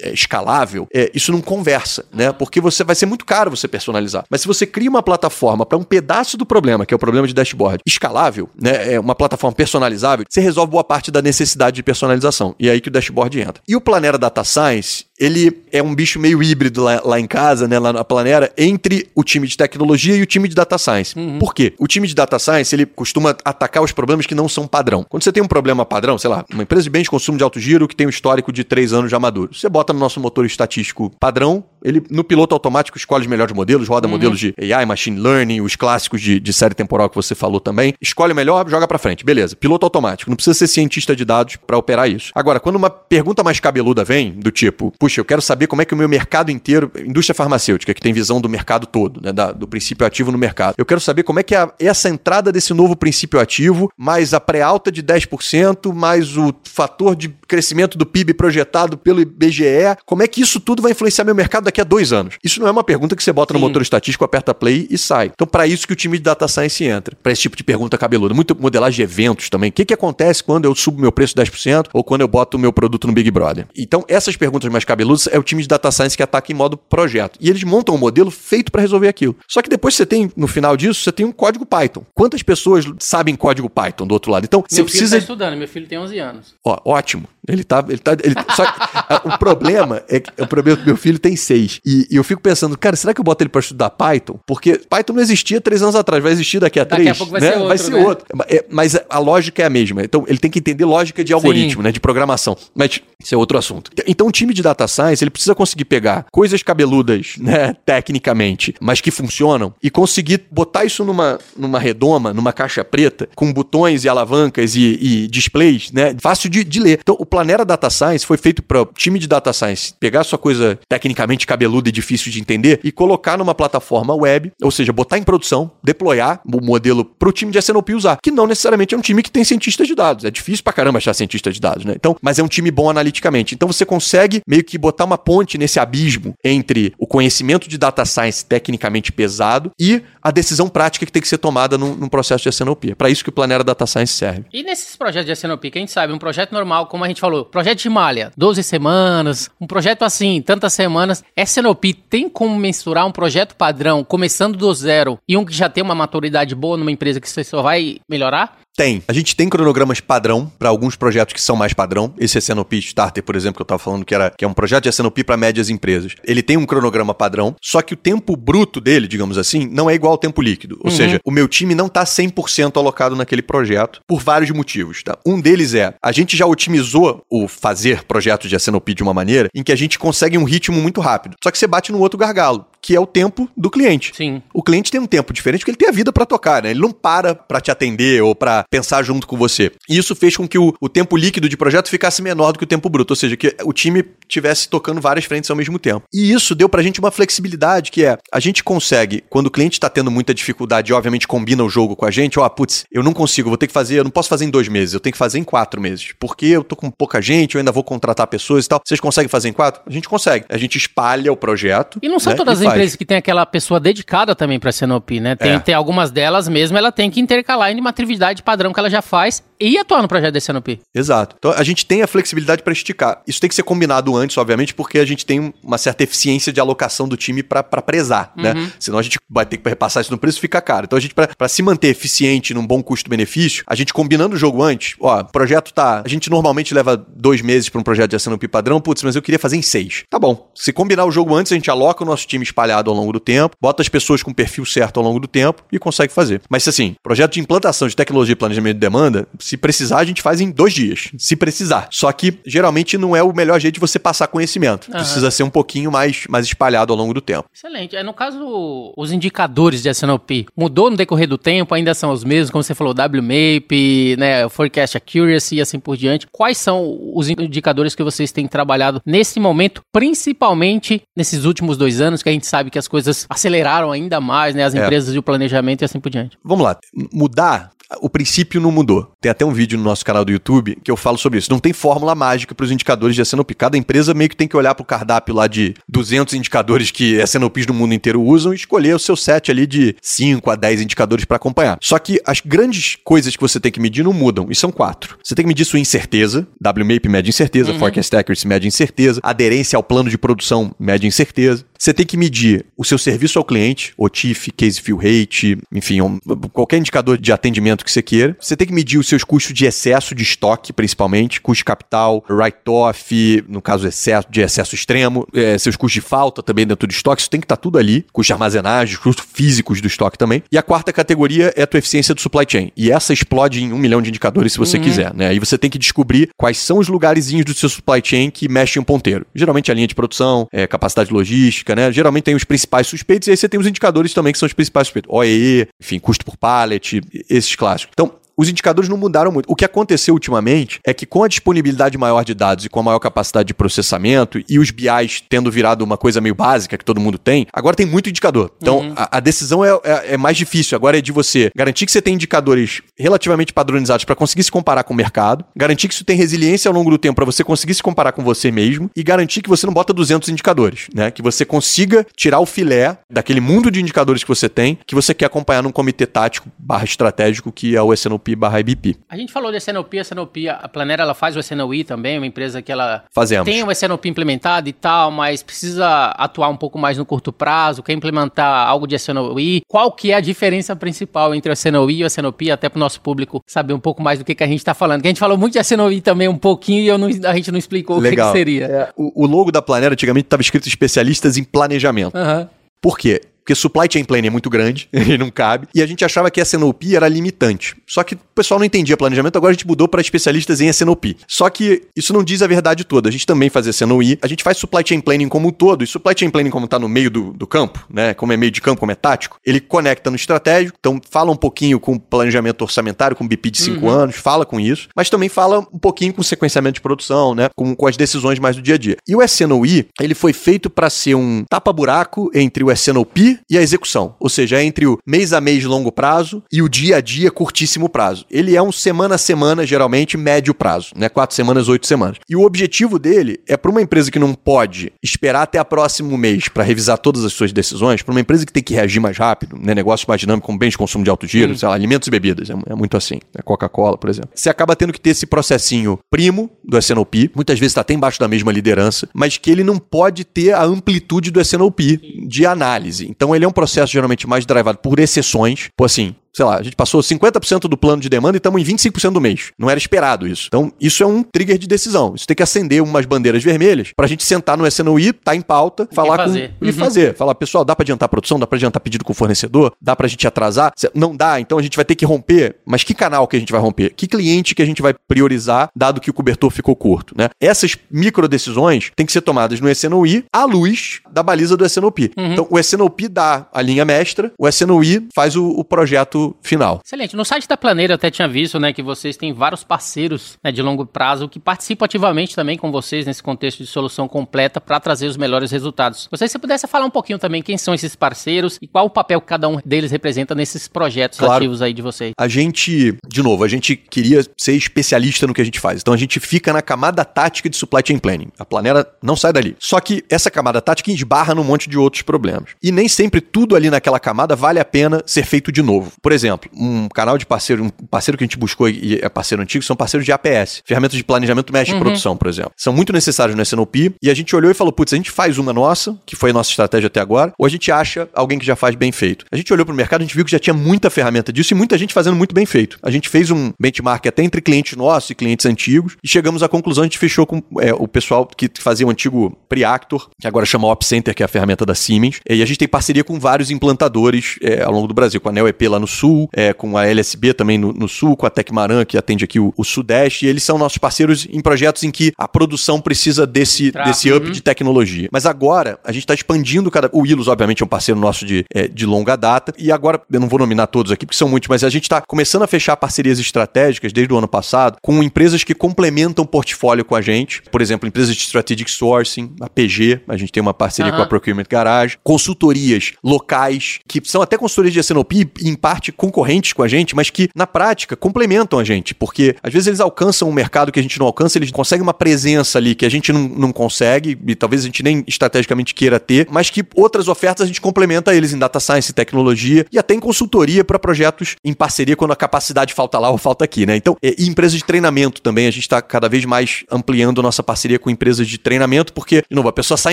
[0.00, 2.32] é, escalável, é, isso não conversa, né?
[2.32, 4.24] Porque você vai ser muito caro você personalizar.
[4.30, 7.26] Mas se você cria uma plataforma para um pedaço do problema, que é o problema
[7.26, 8.94] de dashboard, escalável, né?
[8.94, 12.54] É uma plataforma personalizável, você resolve boa parte da necessidade de personalização.
[12.58, 13.62] E é aí que o dashboard entra.
[13.66, 17.66] E o Planera Data Science, ele é um bicho meio híbrido lá, lá, em casa,
[17.66, 21.18] né, lá na Planera, entre o time de tecnologia e o time de data science.
[21.18, 21.38] Uhum.
[21.38, 21.74] Por quê?
[21.78, 25.04] O time de data science, ele costuma atacar os problemas que não são padrão.
[25.08, 27.44] Quando você tem um problema padrão, sei lá, uma empresa de bens de consumo de
[27.44, 30.20] alto giro que tem um histórico de três anos já maduro, você bota no nosso
[30.20, 34.12] motor estatístico padrão, ele no piloto automático escolhe os melhores modelos, roda uhum.
[34.12, 37.94] modelos de AI, machine learning, os clássicos de, de série temporal que você falou também,
[38.00, 39.24] escolhe o melhor, joga para frente.
[39.24, 40.30] Beleza, piloto automático.
[40.30, 42.30] Não precisa ser cientista de dados para operar isso.
[42.34, 45.84] Agora, quando uma pergunta mais cabeluda vem, do tipo, puxa, eu quero saber como é
[45.84, 49.50] que o meu mercado inteiro, indústria farmacêutica, que tem visão do mercado todo, né, da,
[49.52, 52.52] do princípio ativo no mercado, eu quero saber como é que é a, essa entrada
[52.52, 58.06] desse novo princípio ativo, mais a pré-alta de 10%, mais o fator de crescimento do
[58.06, 61.84] PIB projetado pelo IBGE, como é que isso tudo vai influenciar meu mercado daqui a
[61.84, 62.36] dois anos?
[62.44, 63.60] Isso não é uma pergunta que você bota Sim.
[63.60, 65.32] no motor estatístico, aperta play e sai.
[65.34, 67.96] Então, para isso que o time de data science entra, para esse tipo de pergunta
[67.96, 68.34] cabeluda.
[68.34, 69.70] Muito modelagem de eventos também.
[69.70, 72.60] O que, que acontece quando eu subo meu preço 10% ou quando eu boto o
[72.60, 73.66] meu produto no Big Brother?
[73.76, 76.76] Então, essas perguntas mais cabeludas é o time de data science que ataca em modo
[76.76, 77.38] projeto.
[77.40, 79.36] E eles montam um modelo feito para resolver aquilo.
[79.48, 82.04] Só que depois você tem, no final disso, você tem um código Python.
[82.14, 84.44] Quantas pessoas sabem código Python do outro lado?
[84.44, 85.02] Então, meu você precisa.
[85.02, 86.54] Meu filho tá estudando, meu filho tem 11 anos.
[86.64, 87.28] Ó, ótimo.
[87.48, 87.84] Ele tá.
[87.88, 88.34] Ele tá ele...
[88.54, 91.80] Só que, o problema é que o problema é que meu filho tem seis.
[91.84, 94.38] E, e, eu fico pensando, cara, será que eu boto ele para estudar Python?
[94.46, 97.08] Porque Python não existia três anos atrás, vai existir daqui a daqui três.
[97.08, 97.48] Daqui a pouco vai né?
[97.48, 97.68] ser outro.
[97.68, 98.04] Vai ser né?
[98.04, 98.26] outro.
[98.48, 100.02] É, mas a lógica é a mesma.
[100.02, 101.86] Então ele tem que entender lógica de algoritmo, Sim.
[101.86, 101.92] né?
[101.92, 102.56] De programação.
[102.74, 103.90] Mas isso é outro assunto.
[104.06, 107.74] Então o time de data science ele precisa conseguir pegar coisas cabeludas, né?
[107.84, 113.52] Tecnicamente, mas que funcionam e conseguir botar isso numa, numa redoma, numa caixa preta, com
[113.52, 116.14] botões e alavancas e, e displays, né?
[116.20, 116.98] Fácil de, de ler.
[117.02, 120.36] Então o Planera Data Science foi feito para o time de data science pegar sua
[120.36, 125.18] coisa tecnicamente cabeluda e difícil de entender e colocar numa plataforma web, ou seja, botar
[125.18, 128.98] em produção, deployar o modelo para o time de SNOP usar, que não necessariamente é
[128.98, 130.24] um time que tem cientista de dados.
[130.24, 131.92] É difícil pra caramba achar cientista de dados, né?
[131.94, 133.54] Então, mas é um time bom analiticamente.
[133.54, 138.04] Então você consegue meio que botar uma ponte nesse abismo entre o conhecimento de data
[138.04, 142.42] science tecnicamente pesado e a decisão prática que tem que ser tomada num, num processo
[142.42, 142.90] de SNOP.
[142.90, 144.44] É para isso que o Planera Data Science serve.
[144.52, 147.20] E nesses projetos de SNOP, que a gente sabe, um projeto normal, como a gente
[147.20, 151.24] falou, projeto de malha, 12 semanas, um projeto assim, tantas semanas.
[151.36, 155.82] SNOP tem como mensurar um projeto padrão começando do zero e um que já tem
[155.82, 158.58] uma maturidade boa numa empresa que você só vai melhorar?
[158.78, 159.02] Tem.
[159.08, 162.14] A gente tem cronogramas padrão para alguns projetos que são mais padrão.
[162.16, 164.84] Esse SNOP Starter, por exemplo, que eu estava falando que, era, que é um projeto
[164.84, 166.14] de SNOP para médias empresas.
[166.22, 169.94] Ele tem um cronograma padrão, só que o tempo bruto dele, digamos assim, não é
[169.94, 170.78] igual ao tempo líquido.
[170.84, 170.96] Ou uhum.
[170.96, 175.02] seja, o meu time não está 100% alocado naquele projeto por vários motivos.
[175.02, 175.18] Tá?
[175.26, 179.48] Um deles é, a gente já otimizou o fazer projetos de SNOP de uma maneira
[179.52, 181.34] em que a gente consegue um ritmo muito rápido.
[181.42, 184.12] Só que você bate no outro gargalo que é o tempo do cliente.
[184.16, 184.40] Sim.
[184.50, 186.70] O cliente tem um tempo diferente porque ele tem a vida para tocar, né?
[186.70, 189.70] Ele não para para te atender ou para pensar junto com você.
[189.86, 192.64] E isso fez com que o, o tempo líquido de projeto ficasse menor do que
[192.64, 196.06] o tempo bruto, ou seja, que o time tivesse tocando várias frentes ao mesmo tempo.
[196.10, 199.78] E isso deu pra gente uma flexibilidade que é, a gente consegue, quando o cliente
[199.78, 203.02] tá tendo muita dificuldade, obviamente combina o jogo com a gente, ó, oh, putz, eu
[203.02, 205.12] não consigo, vou ter que fazer, eu não posso fazer em dois meses, eu tenho
[205.12, 208.26] que fazer em quatro meses, porque eu tô com pouca gente, eu ainda vou contratar
[208.28, 208.80] pessoas e tal.
[208.82, 209.82] Vocês conseguem fazer em quatro?
[209.86, 210.46] A gente consegue.
[210.48, 211.98] A gente espalha o projeto.
[212.02, 215.20] E não são né, todas as empresas que têm aquela pessoa dedicada também pra Senop,
[215.20, 215.36] né?
[215.36, 215.58] Tem, é.
[215.58, 219.02] tem algumas delas mesmo, ela tem que intercalar em uma atividade padrão que ela já
[219.02, 220.80] faz e atuar no projeto da Senop.
[220.94, 221.36] Exato.
[221.38, 223.22] Então a gente tem a flexibilidade para esticar.
[223.26, 226.60] Isso tem que ser combinado antes, obviamente, porque a gente tem uma certa eficiência de
[226.60, 228.52] alocação do time para prezar, né?
[228.52, 228.62] uhum.
[228.62, 228.72] né?
[228.78, 230.84] Senão a gente vai ter que repassar isso no preço e fica caro.
[230.84, 234.62] Então a gente, para se manter eficiente num bom custo-benefício, a gente combinando o jogo
[234.62, 236.02] antes, ó, o projeto tá.
[236.04, 239.22] A gente normalmente leva dois meses para um projeto de SNOP padrão, putz, mas eu
[239.22, 240.04] queria fazer em seis.
[240.08, 240.50] Tá bom.
[240.54, 243.20] Se combinar o jogo antes, a gente aloca o nosso time espalhado ao longo do
[243.20, 246.40] tempo, bota as pessoas com o perfil certo ao longo do tempo e consegue fazer.
[246.48, 250.22] Mas assim, projeto de implantação de tecnologia e planejamento de demanda, se precisar, a gente
[250.22, 251.10] faz em dois dias.
[251.18, 251.88] Se precisar.
[251.90, 254.88] Só que geralmente não é o melhor jeito de você passar conhecimento.
[254.88, 254.94] Uhum.
[254.94, 257.48] Precisa ser um pouquinho mais, mais espalhado ao longo do tempo.
[257.54, 257.96] Excelente.
[257.96, 262.24] É, no caso, os indicadores de SNOP mudou no decorrer do tempo, ainda são os
[262.24, 266.26] mesmos, como você falou, WMAP, né, Forecast Accuracy e assim por diante.
[266.30, 272.22] Quais são os indicadores que vocês têm trabalhado nesse momento, principalmente nesses últimos dois anos,
[272.22, 274.82] que a gente sabe que as coisas aceleraram ainda mais, né, as é.
[274.82, 276.38] empresas e o planejamento e assim por diante?
[276.44, 276.78] Vamos lá.
[277.12, 277.70] Mudar
[278.00, 279.12] o princípio não mudou.
[279.20, 281.50] Tem até um vídeo no nosso canal do YouTube que eu falo sobre isso.
[281.50, 283.54] Não tem fórmula mágica para os indicadores de SNOP.
[283.54, 287.20] Cada empresa meio que tem que olhar para o cardápio lá de 200 indicadores que
[287.22, 290.82] SNOPs do mundo inteiro usam e escolher o seu set ali de 5 a 10
[290.82, 291.78] indicadores para acompanhar.
[291.82, 295.18] Só que as grandes coisas que você tem que medir não mudam, e são quatro.
[295.22, 297.78] Você tem que medir sua incerteza, WMAP mede incerteza, uhum.
[297.78, 301.64] Forecast Accuracy mede incerteza, aderência ao plano de produção mede incerteza.
[301.78, 306.18] Você tem que medir o seu serviço ao cliente, OTIF, Case Fill Rate, enfim, um,
[306.52, 308.36] qualquer indicador de atendimento que você queira.
[308.40, 312.24] Você tem que medir os seus custos de excesso de estoque, principalmente, custo de capital,
[312.28, 316.90] write-off, no caso excesso, de excesso extremo, é, seus custos de falta também dentro do
[316.90, 320.18] estoque, isso tem que estar tá tudo ali, custo de armazenagem, custos físicos do estoque
[320.18, 320.42] também.
[320.50, 322.72] E a quarta categoria é a tua eficiência do supply chain.
[322.76, 324.84] E essa explode em um milhão de indicadores se você uhum.
[324.84, 325.28] quiser, né?
[325.28, 328.80] Aí você tem que descobrir quais são os lugarzinhos do seu supply chain que mexem
[328.80, 329.26] um ponteiro.
[329.34, 331.92] Geralmente a linha de produção, é, capacidade logística, né?
[331.92, 334.52] Geralmente tem os principais suspeitos e aí você tem os indicadores também que são os
[334.52, 335.10] principais suspeitos.
[335.12, 337.92] OEE, enfim, custo por pallet, esses clássicos.
[337.92, 339.46] Então, os indicadores não mudaram muito.
[339.50, 342.82] O que aconteceu ultimamente é que com a disponibilidade maior de dados e com a
[342.84, 347.00] maior capacidade de processamento e os BIs tendo virado uma coisa meio básica que todo
[347.00, 348.52] mundo tem, agora tem muito indicador.
[348.62, 348.92] Então uhum.
[348.94, 350.76] a, a, decisão é, é, é, mais difícil.
[350.76, 354.84] Agora é de você garantir que você tem indicadores relativamente padronizados para conseguir se comparar
[354.84, 357.74] com o mercado, garantir que isso tem resiliência ao longo do tempo para você conseguir
[357.74, 361.10] se comparar com você mesmo e garantir que você não bota 200 indicadores, né?
[361.10, 365.12] Que você consiga tirar o filé daquele mundo de indicadores que você tem, que você
[365.12, 367.92] quer acompanhar num comitê tático barra estratégico que é o
[368.36, 368.96] Barra IBP.
[369.08, 372.26] A gente falou de SNOP, a SNOP, a Planera ela faz o SNOI também, uma
[372.26, 373.44] empresa que ela Fazemos.
[373.44, 377.82] tem o SNOP implementado e tal, mas precisa atuar um pouco mais no curto prazo,
[377.82, 379.62] quer implementar algo de SNOI.
[379.66, 382.80] Qual que é a diferença principal entre o SNOI e o SNOP, até para o
[382.80, 385.02] nosso público saber um pouco mais do que, que a gente está falando?
[385.02, 387.50] Que a gente falou muito de SNOI também um pouquinho e eu não, a gente
[387.50, 388.30] não explicou Legal.
[388.30, 388.64] o que, que seria.
[388.64, 392.16] É, o, o, logo da Planera antigamente estava escrito especialistas em planejamento.
[392.16, 392.46] Uhum.
[392.80, 393.22] Por quê?
[393.48, 396.38] Porque supply chain planning é muito grande, ele não cabe, e a gente achava que
[396.38, 397.74] a SNOP era limitante.
[397.86, 401.16] Só que o pessoal não entendia planejamento, agora a gente mudou para especialistas em SNOP.
[401.26, 403.08] Só que isso não diz a verdade toda.
[403.08, 405.86] A gente também faz SNOI, a gente faz supply chain planning como um todo, e
[405.86, 408.60] supply chain planning como está no meio do, do campo, né, como é meio de
[408.60, 413.16] campo, como é tático, ele conecta no estratégico, então fala um pouquinho com planejamento orçamentário,
[413.16, 413.90] com BP de 5 uhum.
[413.90, 417.74] anos, fala com isso, mas também fala um pouquinho com sequenciamento de produção, né, com,
[417.74, 418.98] com as decisões mais do dia a dia.
[419.08, 423.62] E o SNOI, ele foi feito para ser um tapa-buraco entre o SNOP e a
[423.62, 426.96] execução, ou seja, é entre o mês a mês de longo prazo e o dia
[426.96, 428.24] a dia curtíssimo prazo.
[428.30, 431.08] Ele é um semana a semana, geralmente médio prazo, né?
[431.08, 432.18] Quatro semanas, oito semanas.
[432.28, 436.16] E o objetivo dele é para uma empresa que não pode esperar até o próximo
[436.16, 439.16] mês para revisar todas as suas decisões, para uma empresa que tem que reagir mais
[439.16, 439.74] rápido, né?
[439.74, 442.50] Negócio mais dinâmico, como bens de consumo de alto giro, sei lá, alimentos e bebidas,
[442.50, 443.40] é, é muito assim, né?
[443.44, 444.30] Coca-Cola, por exemplo.
[444.34, 448.18] Você acaba tendo que ter esse processinho primo do SNOP, muitas vezes está até embaixo
[448.18, 453.06] da mesma liderança, mas que ele não pode ter a amplitude do SNOP de análise.
[453.08, 455.70] Então ele é um processo geralmente mais drivado por exceções.
[455.76, 458.64] Pô, assim, sei lá, a gente passou 50% do plano de demanda e estamos em
[458.64, 459.50] 25% do mês.
[459.58, 460.44] Não era esperado isso.
[460.46, 462.14] Então, isso é um trigger de decisão.
[462.14, 465.40] Isso tem que acender umas bandeiras vermelhas para a gente sentar no SNOI, tá em
[465.40, 466.54] pauta, falar e fazer.
[466.60, 466.66] com.
[466.66, 467.16] E fazer.
[467.16, 469.96] Falar, pessoal, dá para adiantar a produção, dá para adiantar pedido com o fornecedor, dá
[469.96, 470.72] para a gente atrasar.
[470.94, 472.54] Não dá, então a gente vai ter que romper.
[472.64, 473.92] Mas que canal que a gente vai romper?
[473.96, 477.30] Que cliente que a gente vai priorizar, dado que o cobertor ficou curto, né?
[477.40, 482.12] Essas micro decisões têm que ser tomadas no SNOI à luz da baliza do SNOP.
[482.16, 482.32] Uhum.
[482.32, 486.80] Então, o SNOP dá a linha mestra, o SNOI faz o, o, projeto final.
[486.84, 487.16] Excelente.
[487.16, 490.50] No site da Planeira eu até tinha visto, né, que vocês têm vários parceiros né,
[490.50, 494.80] de longo prazo que participam ativamente também com vocês nesse contexto de solução completa para
[494.80, 496.08] trazer os melhores resultados.
[496.10, 498.90] Gostaria que você pudesse falar um pouquinho também quem são esses parceiros e qual o
[498.90, 501.36] papel que cada um deles representa nesses projetos claro.
[501.36, 502.12] ativos aí de vocês.
[502.18, 505.80] A gente, de novo, a gente queria ser especialista no que a gente faz.
[505.80, 508.28] Então a gente fica na camada tática de supply chain planning.
[508.38, 509.56] A Planera não sai dali.
[509.58, 512.50] Só que essa camada tática esbarra num monte de outros problemas.
[512.62, 515.92] E nem sempre tudo ali naquela camada vale a pena ser feito de novo.
[516.02, 516.17] Por exemplo,
[516.54, 519.76] um canal de parceiro, um parceiro que a gente buscou e é parceiro antigo, são
[519.76, 521.80] parceiros de APS, ferramentas de planejamento mestre uhum.
[521.80, 522.52] de produção, por exemplo.
[522.56, 525.38] São muito necessários no SNOP e a gente olhou e falou, putz, a gente faz
[525.38, 528.46] uma nossa, que foi a nossa estratégia até agora, ou a gente acha alguém que
[528.46, 529.24] já faz bem feito.
[529.30, 531.52] A gente olhou para o mercado, a gente viu que já tinha muita ferramenta disso
[531.52, 532.78] e muita gente fazendo muito bem feito.
[532.82, 536.48] A gente fez um benchmark até entre clientes nossos e clientes antigos e chegamos à
[536.48, 540.46] conclusão, a gente fechou com é, o pessoal que fazia o antigo Preactor, que agora
[540.46, 543.18] chama Op Center, que é a ferramenta da Siemens, e a gente tem parceria com
[543.18, 546.52] vários implantadores é, ao longo do Brasil, com a Neo EP lá no sul, é,
[546.52, 549.64] com a LSB também no, no, sul, com a Tecmaran, que atende aqui o, o,
[549.64, 554.12] Sudeste, e eles são nossos parceiros em projetos em que a produção precisa desse, desse
[554.12, 554.32] up uhum.
[554.32, 555.08] de tecnologia.
[555.12, 556.88] Mas agora, a gente está expandindo cada.
[556.92, 560.20] O Ilus, obviamente, é um parceiro nosso de, é, de longa data, e agora, eu
[560.20, 562.76] não vou nominar todos aqui, porque são muitos, mas a gente está começando a fechar
[562.76, 567.42] parcerias estratégicas desde o ano passado com empresas que complementam o portfólio com a gente.
[567.50, 570.98] Por exemplo, empresas de strategic sourcing, a PG, a gente tem uma parceria uhum.
[570.98, 576.52] com a Procurement Garage, consultorias locais, que são até consultorias de SNOP, em parte concorrentes
[576.52, 580.28] com a gente, mas que na prática complementam a gente, porque às vezes eles alcançam
[580.28, 583.12] um mercado que a gente não alcança, eles conseguem uma presença ali que a gente
[583.12, 587.44] não, não consegue, e talvez a gente nem estrategicamente queira ter, mas que outras ofertas
[587.44, 591.52] a gente complementa eles em data science, tecnologia e até em consultoria para projetos em
[591.52, 593.76] parceria quando a capacidade falta lá ou falta aqui, né?
[593.76, 597.42] Então, e, e empresas de treinamento também, a gente está cada vez mais ampliando nossa
[597.42, 599.92] parceria com empresas de treinamento, porque, de novo, a pessoa sai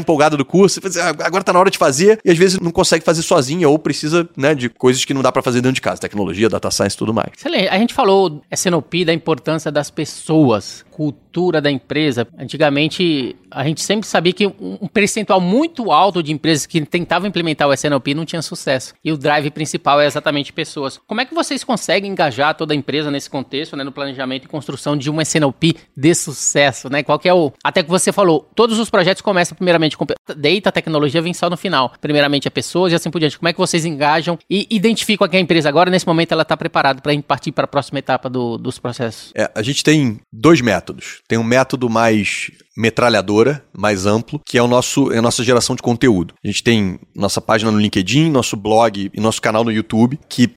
[0.00, 2.70] empolgada do curso assim, ah, agora está na hora de fazer, e às vezes não
[2.70, 5.80] consegue fazer sozinha ou precisa, né, de coisas que não dá para fazer dentro de
[5.84, 7.28] casa, tecnologia, data science e tudo mais.
[7.36, 7.68] Excelente.
[7.68, 12.26] A gente falou, SNOP, da importância das pessoas, cultura da empresa.
[12.38, 17.68] Antigamente, a gente sempre sabia que um percentual muito alto de empresas que tentavam implementar
[17.68, 18.94] o SNOP não tinha sucesso.
[19.04, 20.98] E o drive principal é exatamente pessoas.
[21.06, 24.48] Como é que vocês conseguem engajar toda a empresa nesse contexto, né, no planejamento e
[24.48, 27.02] construção de um SNOP de sucesso, né?
[27.02, 27.52] Qual que é o...
[27.62, 31.56] Até que você falou, todos os projetos começam primeiramente com data, tecnologia vem só no
[31.56, 31.92] final.
[32.00, 33.38] Primeiramente a pessoas e assim por diante.
[33.38, 36.56] Como é que vocês engajam e identificam que a empresa agora, nesse momento, ela está
[36.56, 39.32] preparada para partir para a próxima etapa do, dos processos?
[39.34, 41.20] É, a gente tem dois métodos.
[41.26, 45.76] Tem um método mais metralhadora, mais amplo, que é o nosso é a nossa geração
[45.76, 46.34] de conteúdo.
[46.42, 50.50] A gente tem nossa página no LinkedIn, nosso blog e nosso canal no YouTube, que,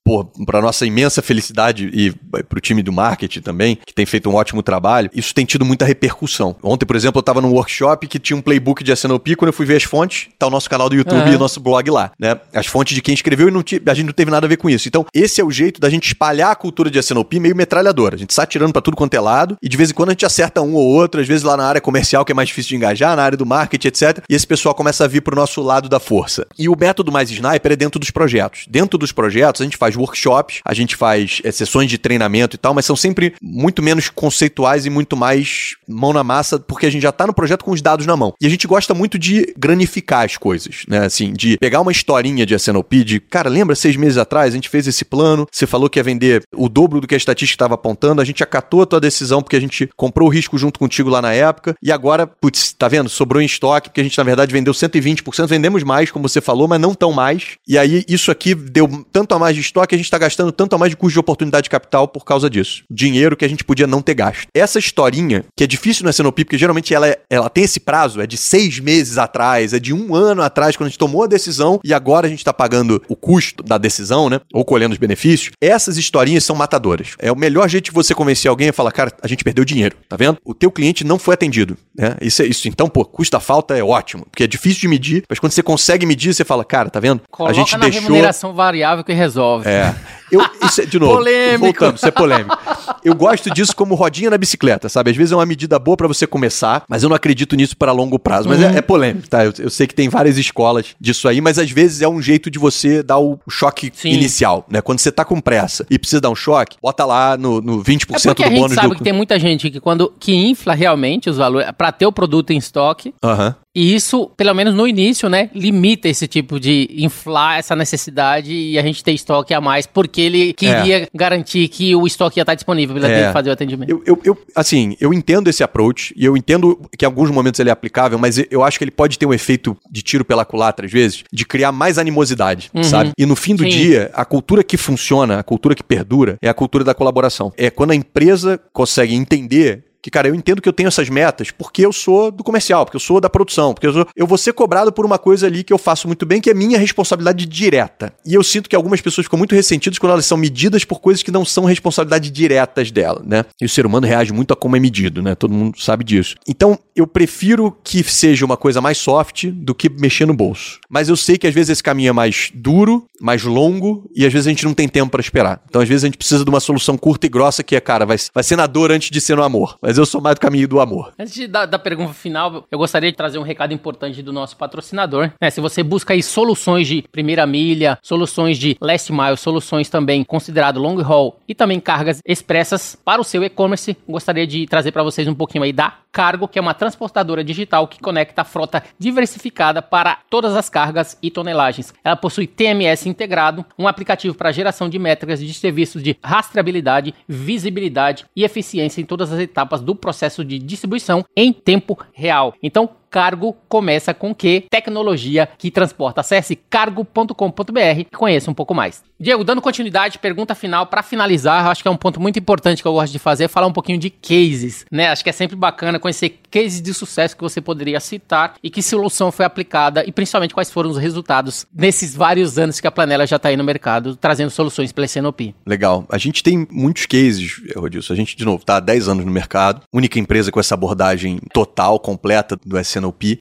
[0.45, 2.11] para nossa imensa felicidade e
[2.43, 5.65] para o time do marketing também, que tem feito um ótimo trabalho, isso tem tido
[5.65, 6.55] muita repercussão.
[6.63, 9.53] Ontem, por exemplo, eu estava num workshop que tinha um playbook de SNOP, quando eu
[9.53, 11.33] fui ver as fontes, tá o nosso canal do YouTube é.
[11.33, 12.39] e o nosso blog lá, né?
[12.53, 14.69] As fontes de quem escreveu e não a gente não teve nada a ver com
[14.69, 14.87] isso.
[14.87, 18.15] Então, esse é o jeito da gente espalhar a cultura de SNOP meio metralhadora.
[18.15, 20.11] A gente sai tirando para tudo quanto é lado e de vez em quando a
[20.13, 22.69] gente acerta um ou outro, às vezes lá na área comercial que é mais difícil
[22.69, 24.23] de engajar, na área do marketing, etc.
[24.29, 26.45] E esse pessoal começa a vir pro nosso lado da força.
[26.57, 28.65] E o método mais sniper é dentro dos projetos.
[28.69, 32.59] Dentro dos projetos, a gente faz workshops, a gente faz é, sessões de treinamento e
[32.59, 36.91] tal, mas são sempre muito menos conceituais e muito mais mão na massa, porque a
[36.91, 38.33] gente já tá no projeto com os dados na mão.
[38.41, 41.05] E a gente gosta muito de granificar as coisas, né?
[41.05, 44.69] Assim, de pegar uma historinha de SNOP, de, cara, lembra seis meses atrás, a gente
[44.69, 47.75] fez esse plano, você falou que ia vender o dobro do que a estatística estava
[47.75, 51.09] apontando, a gente acatou a tua decisão porque a gente comprou o risco junto contigo
[51.09, 51.91] lá na época, e
[52.27, 53.09] putz, tá vendo?
[53.09, 56.67] Sobrou em estoque, porque a gente, na verdade, vendeu 120%, vendemos mais, como você falou,
[56.67, 57.57] mas não tão mais.
[57.67, 60.75] E aí, isso aqui deu tanto a mais de estoque, a gente tá gastando tanto
[60.75, 62.83] a mais de custo de oportunidade de capital por causa disso.
[62.89, 64.47] Dinheiro que a gente podia não ter gasto.
[64.53, 68.21] Essa historinha, que é difícil no SNOP, porque geralmente ela, é, ela tem esse prazo,
[68.21, 71.27] é de seis meses atrás, é de um ano atrás, quando a gente tomou a
[71.27, 74.39] decisão, e agora a gente tá pagando o custo da decisão, né?
[74.53, 75.51] Ou colhendo os benefícios.
[75.61, 77.15] Essas historinhas são matadoras.
[77.19, 79.95] É o melhor jeito de você convencer alguém a falar, cara, a gente perdeu dinheiro,
[80.07, 80.37] tá vendo?
[80.43, 81.77] O teu cliente não foi atendido.
[81.97, 82.15] Né?
[82.21, 85.39] Isso, é, isso então, pô, custa falta é ótimo, porque é difícil de medir, mas
[85.39, 87.21] quando você consegue medir, você fala, cara, tá vendo?
[87.31, 88.03] Coloca a gente na deixou...
[88.03, 89.67] remuneração variável que resolve.
[89.67, 89.95] É.
[90.31, 91.65] Eu, isso é, de novo, polêmico.
[91.65, 92.57] voltando, isso é polêmico.
[93.03, 95.11] Eu gosto disso como rodinha na bicicleta, sabe?
[95.11, 97.91] Às vezes é uma medida boa para você começar, mas eu não acredito nisso para
[97.91, 98.49] longo prazo.
[98.49, 98.73] Mas é, uhum.
[98.73, 99.45] é, é, polêmico, tá?
[99.45, 102.49] Eu, eu, sei que tem várias escolas disso aí, mas às vezes é um jeito
[102.49, 104.09] de você dar o choque Sim.
[104.09, 104.81] inicial, né?
[104.81, 107.85] Quando você tá com pressa e precisa dar um choque, bota lá no, no 20%
[107.85, 108.65] é porque do bônus.
[108.65, 108.95] A gente sabe do...
[108.95, 112.51] que tem muita gente que quando que infla realmente os valores para ter o produto
[112.51, 113.13] em estoque.
[113.23, 113.53] Uhum.
[113.77, 118.75] E isso, pelo menos no início, né, limita esse tipo de inflar essa necessidade e
[118.75, 121.07] a gente ter estoque a mais, porque ele queria é.
[121.13, 123.31] garantir que o estoque ia estar disponível para é.
[123.31, 123.91] fazer o atendimento.
[123.91, 127.59] Eu, eu, eu, assim, eu entendo esse approach e eu entendo que em alguns momentos
[127.59, 130.43] ele é aplicável, mas eu acho que ele pode ter um efeito de tiro pela
[130.43, 132.83] culatra, às vezes, de criar mais animosidade, uhum.
[132.83, 133.11] sabe?
[133.15, 133.69] E no fim do Sim.
[133.69, 137.53] dia, a cultura que funciona, a cultura que perdura, é a cultura da colaboração.
[137.55, 141.51] É quando a empresa consegue entender que, cara, eu entendo que eu tenho essas metas
[141.51, 144.37] porque eu sou do comercial, porque eu sou da produção, porque eu, sou, eu vou
[144.37, 147.45] ser cobrado por uma coisa ali que eu faço muito bem, que é minha responsabilidade
[147.45, 148.13] direta.
[148.25, 151.23] E eu sinto que algumas pessoas ficam muito ressentidas quando elas são medidas por coisas
[151.23, 153.45] que não são responsabilidade diretas dela, né?
[153.61, 155.35] E o ser humano reage muito a como é medido, né?
[155.35, 156.35] Todo mundo sabe disso.
[156.47, 160.79] Então, eu prefiro que seja uma coisa mais soft do que mexer no bolso.
[160.89, 164.31] Mas eu sei que às vezes esse caminho é mais duro, mais longo, e às
[164.31, 165.61] vezes a gente não tem tempo para esperar.
[165.67, 168.05] Então, às vezes a gente precisa de uma solução curta e grossa que é, cara,
[168.05, 169.77] vai, vai ser na dor antes de ser no amor.
[169.81, 171.13] Mas eu sou mais do caminho do amor.
[171.19, 175.31] Antes da, da pergunta final, eu gostaria de trazer um recado importante do nosso patrocinador.
[175.41, 175.49] Né?
[175.49, 180.79] Se você busca aí soluções de primeira milha, soluções de last mile, soluções também considerado
[180.79, 185.27] long haul e também cargas expressas para o seu e-commerce, gostaria de trazer para vocês
[185.27, 189.83] um pouquinho aí da Cargo, que é uma transportadora digital que conecta a frota diversificada
[189.83, 191.91] para todas as cargas e tonelagens.
[192.03, 198.27] Ela possui TMS integrado, um aplicativo para geração de métricas de serviços de rastreabilidade, visibilidade
[198.35, 202.53] e eficiência em todas as etapas do processo de distribuição em tempo real.
[202.61, 204.65] Então, cargo começa com que?
[204.69, 206.21] Tecnologia que transporta.
[206.21, 209.03] Acesse cargo.com.br e conheça um pouco mais.
[209.19, 212.87] Diego, dando continuidade, pergunta final para finalizar, acho que é um ponto muito importante que
[212.87, 215.09] eu gosto de fazer, é falar um pouquinho de cases, né?
[215.09, 218.81] Acho que é sempre bacana conhecer cases de sucesso que você poderia citar e que
[218.81, 223.25] solução foi aplicada e principalmente quais foram os resultados nesses vários anos que a Planela
[223.25, 225.55] já está aí no mercado, trazendo soluções para SNOP.
[225.65, 226.05] Legal.
[226.09, 228.13] A gente tem muitos cases, Rodilson.
[228.13, 231.39] A gente, de novo, está há 10 anos no mercado, única empresa com essa abordagem
[231.51, 232.77] total, completa do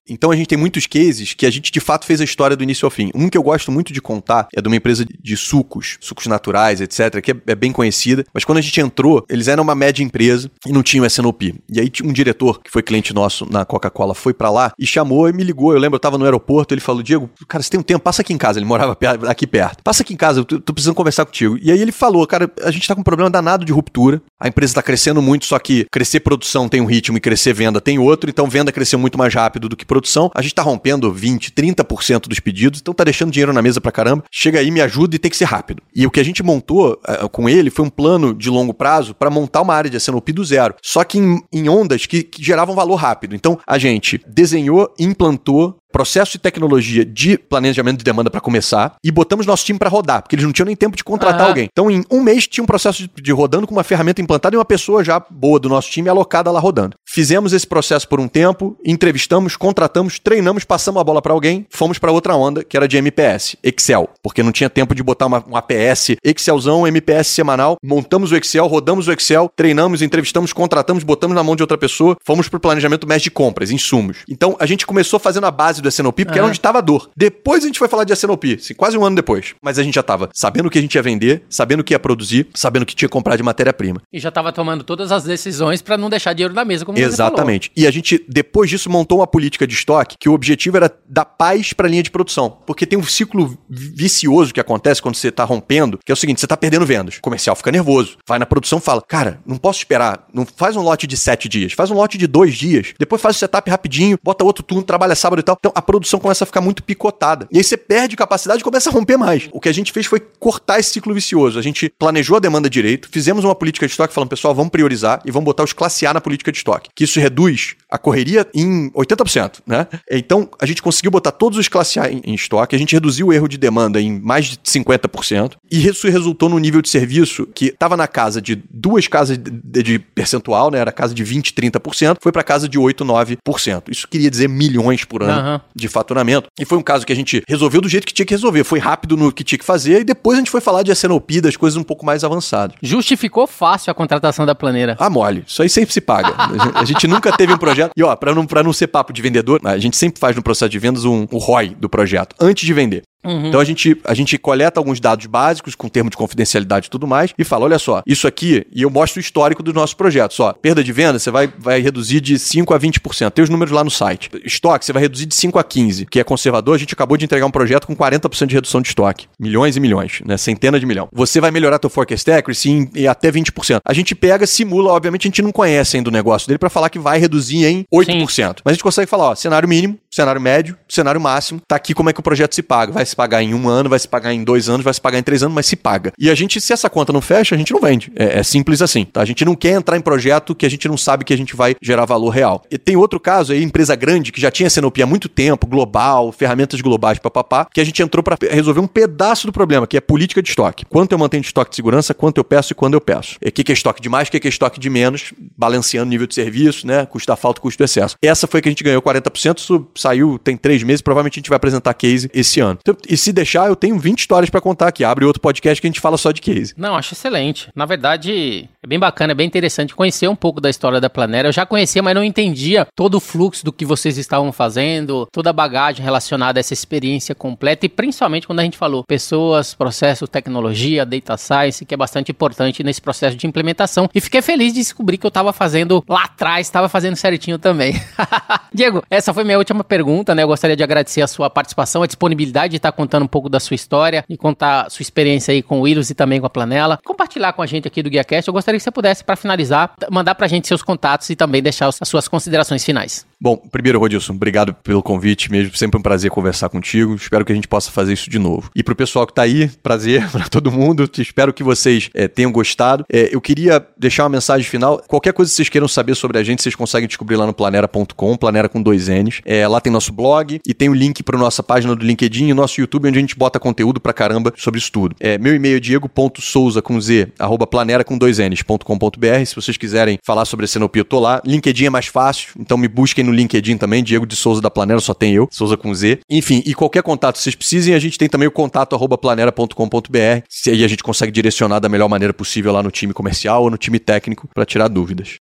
[0.09, 2.62] Então a gente tem muitos cases que a gente de fato fez a história do
[2.62, 3.11] início ao fim.
[3.14, 6.26] Um que eu gosto muito de contar é de uma empresa de suco sucos, sucos
[6.26, 8.24] naturais, etc., que é, é, bem conhecida.
[8.32, 11.54] Mas quando a gente entrou, eles eram uma média empresa e não tinham SNOP.
[11.68, 15.28] E aí um diretor, que foi cliente nosso na Coca-Cola, foi para lá e chamou
[15.28, 15.72] e me ligou.
[15.72, 18.22] Eu lembro, eu tava no aeroporto, ele falou: Diego, cara, você tem um tempo, passa
[18.22, 18.59] aqui em casa.
[18.59, 18.96] Ele morava
[19.28, 19.82] aqui perto.
[19.82, 21.59] Passa aqui em casa, eu tô precisando conversar contigo.
[21.61, 24.20] E aí ele falou: cara, a gente tá com um problema danado de ruptura.
[24.40, 27.80] A empresa tá crescendo muito, só que crescer produção tem um ritmo e crescer venda
[27.80, 28.30] tem outro.
[28.30, 30.30] Então venda cresceu muito mais rápido do que produção.
[30.34, 33.92] A gente tá rompendo 20, 30% dos pedidos, então tá deixando dinheiro na mesa pra
[33.92, 34.24] caramba.
[34.30, 35.82] Chega aí, me ajuda e tem que ser rápido.
[35.94, 39.14] E o que a gente montou uh, com ele foi um plano de longo prazo
[39.14, 40.74] para montar uma área de SNOP do zero.
[40.82, 43.34] Só que em, em ondas que, que geravam valor rápido.
[43.34, 49.11] Então a gente desenhou, implantou processo e tecnologia de planejamento de demanda para começar e
[49.11, 51.70] botamos nosso time para rodar, porque eles não tinham nem tempo de contratar alguém.
[51.72, 54.59] Então, em um mês, tinha um processo de, de, rodando com uma ferramenta implantada e
[54.59, 56.99] uma pessoa já boa do nosso time alocada lá rodando.
[57.09, 61.99] Fizemos esse processo por um tempo, entrevistamos, contratamos, treinamos, passamos a bola para alguém, fomos
[61.99, 65.42] para outra onda, que era de MPS, Excel, porque não tinha tempo de botar uma,
[65.49, 71.34] um APS, Excelzão, MPS semanal, montamos o Excel, rodamos o Excel, treinamos, entrevistamos, contratamos, botamos
[71.34, 74.18] na mão de outra pessoa, fomos para o planejamento mês de compras, insumos.
[74.28, 76.45] Então, a gente começou fazendo a base do SNOP, porque uhum.
[76.45, 77.11] era onde estava a dor.
[77.16, 79.55] Depois a gente foi falar de SNOP, assim, quase um ano depois.
[79.62, 81.95] Mas a gente já estava sabendo o que a gente ia vender, sabendo o que
[81.95, 84.01] ia produzir, sabendo o que tinha que comprar de matéria-prima.
[84.12, 87.70] E já estava tomando todas as decisões para não deixar dinheiro na mesa, como Exatamente.
[87.76, 91.24] E a gente, depois disso, montou uma política de estoque que o objetivo era dar
[91.24, 92.59] paz para a linha de produção.
[92.66, 96.41] Porque tem um ciclo vicioso que acontece quando você está rompendo, que é o seguinte:
[96.41, 97.16] você está perdendo vendas.
[97.16, 98.16] O comercial fica nervoso.
[98.26, 100.26] Vai na produção fala: Cara, não posso esperar.
[100.32, 102.95] Não faz um lote de sete dias, faz um lote de dois dias.
[102.99, 105.57] Depois faz o setup rapidinho, bota outro turno, trabalha sábado e tal.
[105.59, 107.46] Então a produção começa a ficar muito picotada.
[107.52, 109.46] E aí você perde capacidade e começa a romper mais.
[109.52, 111.58] O que a gente fez foi cortar esse ciclo vicioso.
[111.58, 115.20] A gente planejou a demanda direito, fizemos uma política de estoque falando, pessoal, vamos priorizar
[115.26, 116.88] e vamos botar os classe A na política de estoque.
[116.94, 119.86] Que isso reduz a correria em 80%, né?
[120.10, 123.26] Então, a gente conseguiu botar todos os classe A em, em estoque, a gente reduziu
[123.26, 127.46] o erro de demanda em mais de 50%, e isso resultou num nível de serviço
[127.54, 130.78] que estava na casa de duas casas de, de, percentual, né?
[130.78, 133.82] Era casa de 20, 30%, foi para casa de 8, 9%.
[133.90, 135.55] Isso queria dizer milhões por ano uhum.
[135.74, 136.48] De faturamento.
[136.59, 138.64] E foi um caso que a gente resolveu do jeito que tinha que resolver.
[138.64, 141.40] Foi rápido no que tinha que fazer e depois a gente foi falar de SNOP,
[141.40, 142.76] das coisas um pouco mais avançadas.
[142.82, 144.96] Justificou fácil a contratação da planeira.
[144.98, 145.44] Ah, mole.
[145.46, 146.34] Isso aí sempre se paga.
[146.74, 147.92] a gente nunca teve um projeto.
[147.96, 150.42] E ó, pra não, pra não ser papo de vendedor, a gente sempre faz no
[150.42, 153.02] processo de vendas um, um ROI do projeto, antes de vender.
[153.26, 153.48] Uhum.
[153.48, 157.06] Então a gente, a gente coleta alguns dados básicos com termo de confidencialidade e tudo
[157.06, 160.38] mais e fala: olha só, isso aqui, e eu mostro o histórico dos nossos projetos.
[160.40, 163.30] Ó, perda de venda, você vai, vai reduzir de 5 a 20%.
[163.30, 164.30] Tem os números lá no site.
[164.44, 166.74] Estoque, você vai reduzir de 5 a 15, que é conservador.
[166.74, 169.26] A gente acabou de entregar um projeto com 40% de redução de estoque.
[169.38, 170.36] Milhões e milhões, né?
[170.36, 171.08] Centenas de milhões.
[171.12, 173.80] Você vai melhorar teu forecast accuracy em, em até 20%.
[173.84, 176.88] A gente pega, simula, obviamente a gente não conhece ainda o negócio dele para falar
[176.90, 178.30] que vai reduzir em 8%.
[178.30, 178.42] Sim.
[178.64, 182.10] Mas a gente consegue falar, ó, cenário mínimo, cenário médio, cenário máximo, tá aqui como
[182.10, 182.92] é que o projeto se paga.
[182.92, 185.18] Vai se pagar em um ano, vai se pagar em dois anos, vai se pagar
[185.18, 186.12] em três anos, mas se paga.
[186.18, 188.12] E a gente, se essa conta não fecha, a gente não vende.
[188.14, 189.04] É, é simples assim.
[189.04, 189.22] Tá?
[189.22, 191.56] A gente não quer entrar em projeto que a gente não sabe que a gente
[191.56, 192.62] vai gerar valor real.
[192.70, 196.30] E tem outro caso aí, empresa grande que já tinha Senopia há muito tempo, global,
[196.30, 200.00] ferramentas globais, papapá, que a gente entrou para resolver um pedaço do problema, que é
[200.00, 200.84] política de estoque.
[200.84, 203.36] Quanto eu mantenho de estoque de segurança, quanto eu peço e quando eu peço.
[203.44, 206.26] O que é estoque de mais, o que é estoque de menos, balanceando o nível
[206.26, 207.06] de serviço, né?
[207.06, 208.16] Custo da falta, custo do excesso.
[208.22, 211.48] Essa foi que a gente ganhou 40%, isso saiu tem três meses, provavelmente a gente
[211.48, 212.78] vai apresentar case esse ano.
[212.80, 215.04] Então, e se deixar, eu tenho 20 histórias para contar aqui.
[215.04, 216.74] Abre outro podcast que a gente fala só de case.
[216.76, 217.68] Não, acho excelente.
[217.74, 221.48] Na verdade, é bem bacana, é bem interessante conhecer um pouco da história da Planera.
[221.48, 225.50] Eu já conhecia, mas não entendia todo o fluxo do que vocês estavam fazendo, toda
[225.50, 230.26] a bagagem relacionada a essa experiência completa e principalmente quando a gente falou pessoas, processo,
[230.26, 234.09] tecnologia, data science, que é bastante importante nesse processo de implementação.
[234.14, 237.94] E fiquei feliz de descobrir que eu estava fazendo lá atrás, estava fazendo certinho também.
[238.72, 240.42] Diego, essa foi minha última pergunta, né?
[240.42, 243.61] Eu gostaria de agradecer a sua participação, a disponibilidade de estar contando um pouco da
[243.61, 246.99] sua história e contar sua experiência aí com o Willis e também com a Planela.
[247.05, 248.49] Compartilhar com a gente aqui do GuiaCast.
[248.49, 251.62] Eu gostaria que você pudesse, para finalizar, mandar para a gente seus contatos e também
[251.62, 253.26] deixar as suas considerações finais.
[253.39, 255.76] Bom, primeiro, Rodilson, obrigado pelo convite mesmo.
[255.76, 257.14] Sempre um prazer conversar contigo.
[257.14, 258.70] Espero que a gente possa fazer isso de novo.
[258.74, 261.09] E pro pessoal que tá aí, prazer para todo mundo.
[261.18, 263.05] Espero que vocês é, tenham gostado.
[263.12, 265.03] É, eu queria deixar uma mensagem final.
[265.07, 268.37] Qualquer coisa que vocês queiram saber sobre a gente, vocês conseguem descobrir lá no planera.com,
[268.37, 269.43] planera com dois N's.
[269.45, 272.55] É, lá tem nosso blog e tem o link para nossa página do LinkedIn e
[272.55, 275.16] nosso YouTube, onde a gente bota conteúdo pra caramba sobre isso tudo.
[275.20, 279.44] É, meu e-mail é diego.souza com z, arroba planera com dois N's.com.br.
[279.46, 281.40] Se vocês quiserem falar sobre a Cenopia, eu tô lá.
[281.44, 285.00] LinkedIn é mais fácil, então me busquem no LinkedIn também, Diego de Souza da Planera,
[285.00, 286.20] só tem eu, Souza com Z.
[286.28, 290.70] Enfim, e qualquer contato vocês precisem, a gente tem também o contato arroba planera.com.br, se
[290.70, 293.78] aí a gente consegue direcionar da melhor maneira possível lá no time comercial ou no
[293.78, 295.38] time técnico para tirar dúvidas.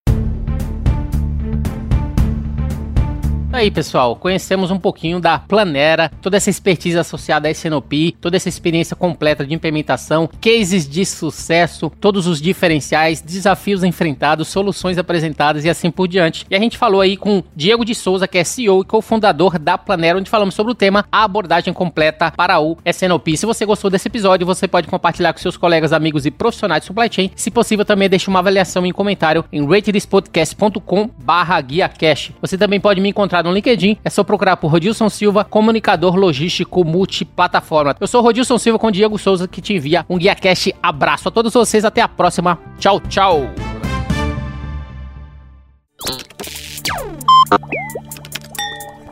[3.53, 8.49] Aí, pessoal, conhecemos um pouquinho da Planera, toda essa expertise associada à SNOP, toda essa
[8.49, 15.69] experiência completa de implementação, cases de sucesso, todos os diferenciais, desafios enfrentados, soluções apresentadas e
[15.69, 16.47] assim por diante.
[16.49, 19.77] E a gente falou aí com Diego de Souza, que é CEO e cofundador da
[19.77, 23.37] Planera, onde falamos sobre o tema a abordagem completa para o SNOP.
[23.37, 26.87] Se você gostou desse episódio, você pode compartilhar com seus colegas, amigos e profissionais de
[26.87, 27.29] supply chain.
[27.35, 32.31] Se possível, também deixe uma avaliação em comentário em ratedspodcast.com/guiacash.
[32.41, 33.09] Você também pode me
[33.43, 37.95] no LinkedIn, é só procurar por Rodilson Silva, comunicador logístico multiplataforma.
[37.99, 40.69] Eu sou Rodilson Silva com Diego Souza que te envia um Guia Cash.
[40.81, 42.57] Abraço a todos vocês, até a próxima.
[42.79, 43.49] Tchau, tchau.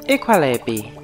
[0.08, 1.01] Equalab